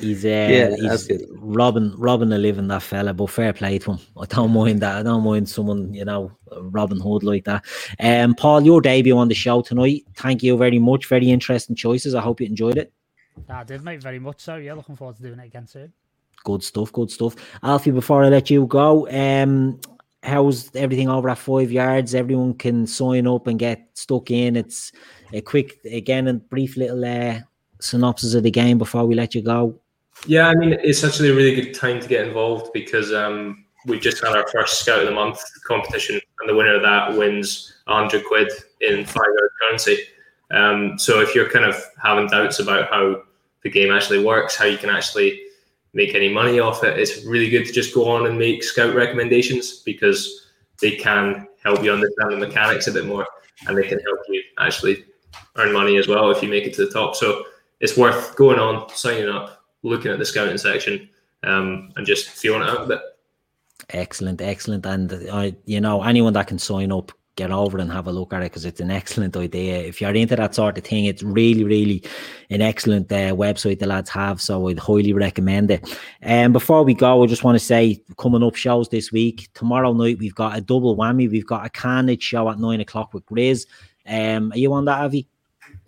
[0.00, 3.98] he's uh, yeah, he's robbing robbing a living that fella, but fair play to him.
[4.20, 4.96] I don't mind that.
[4.96, 6.32] I don't mind someone you know
[6.62, 7.64] Robin Hood like that.
[8.00, 10.04] Um, Paul, your debut on the show tonight.
[10.14, 11.06] Thank you very much.
[11.06, 12.14] Very interesting choices.
[12.14, 12.92] I hope you enjoyed it.
[13.48, 14.02] I did, mate.
[14.02, 14.56] Very much so.
[14.56, 15.92] Yeah, looking forward to doing it again soon.
[16.44, 16.92] Good stuff.
[16.92, 17.36] Good stuff.
[17.62, 19.80] Alfie, before I let you go, um,
[20.22, 22.14] how's everything over at five yards?
[22.14, 24.56] Everyone can sign up and get stuck in.
[24.56, 24.92] It's
[25.32, 27.40] a quick, again, a brief little uh,
[27.80, 29.78] synopsis of the game before we let you go.
[30.26, 33.98] Yeah, I mean, it's actually a really good time to get involved because um, we
[34.00, 37.74] just had our first Scout of the Month competition, and the winner of that wins
[37.84, 38.50] 100 quid
[38.80, 39.98] in five yard currency.
[40.50, 43.22] Um, so if you're kind of having doubts about how
[43.62, 45.40] the game actually works, how you can actually
[45.92, 48.94] make any money off it, it's really good to just go on and make scout
[48.94, 50.46] recommendations because
[50.80, 53.26] they can help you understand the mechanics a bit more
[53.66, 55.04] and they can help you actually
[55.56, 57.16] earn money as well if you make it to the top.
[57.16, 57.44] So
[57.80, 61.08] it's worth going on, signing up, looking at the scouting section,
[61.42, 63.00] um, and just feeling it out a bit.
[63.90, 68.08] Excellent, excellent, and uh, you know anyone that can sign up get over and have
[68.08, 69.78] a look at it because it's an excellent idea.
[69.78, 72.02] If you're into that sort of thing, it's really, really
[72.50, 74.40] an excellent uh, website the lads have.
[74.40, 75.96] So I'd highly recommend it.
[76.20, 79.48] And um, before we go, I just want to say coming up shows this week.
[79.54, 81.30] Tomorrow night we've got a double whammy.
[81.30, 83.66] We've got a Carnage show at nine o'clock with Grizz.
[84.04, 85.28] Um, are you on that, Avi?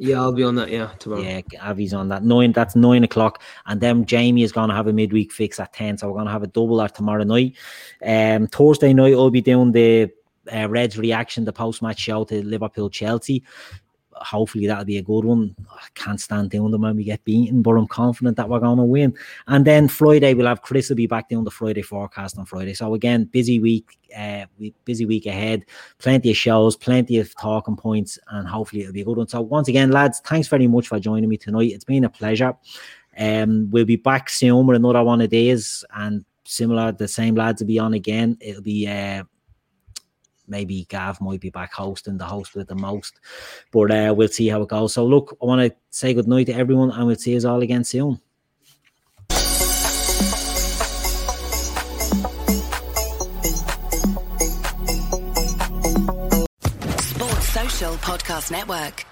[0.01, 0.70] Yeah, I'll be on that.
[0.70, 1.20] Yeah, tomorrow.
[1.20, 2.24] Yeah, Avi's on that.
[2.24, 2.52] Nine.
[2.52, 5.98] That's nine o'clock, and then Jamie is going to have a midweek fix at ten.
[5.98, 7.56] So we're going to have a double at tomorrow night.
[8.05, 10.10] Um, Thursday night I'll be doing the
[10.51, 13.44] uh, Red's reaction, the post match show to Liverpool Chelsea.
[14.21, 15.55] Hopefully that'll be a good one.
[15.71, 18.79] I can't stand doing them when we get beaten, but I'm confident that we're going
[18.79, 19.15] to win.
[19.47, 22.75] And then Friday we'll have Chris will be back doing the Friday forecast on Friday.
[22.75, 24.47] So again, busy week, uh,
[24.85, 25.65] busy week ahead.
[25.99, 29.29] Plenty of shows, plenty of talking points, and hopefully it'll be a good one.
[29.29, 31.73] So once again, lads, thanks very much for joining me tonight.
[31.73, 32.55] It's been a pleasure.
[33.19, 37.61] Um, we'll be back soon with another one of these, and similar, the same lads
[37.61, 38.37] will be on again.
[38.41, 39.25] It'll be uh
[40.51, 43.20] maybe Gav might be back hosting the host with the most,
[43.72, 44.93] but uh, we'll see how it goes.
[44.94, 47.62] So, look, I want to say good night to everyone, and we'll see us all
[47.62, 48.20] again soon.
[57.01, 59.06] Sports Social Podcast Network.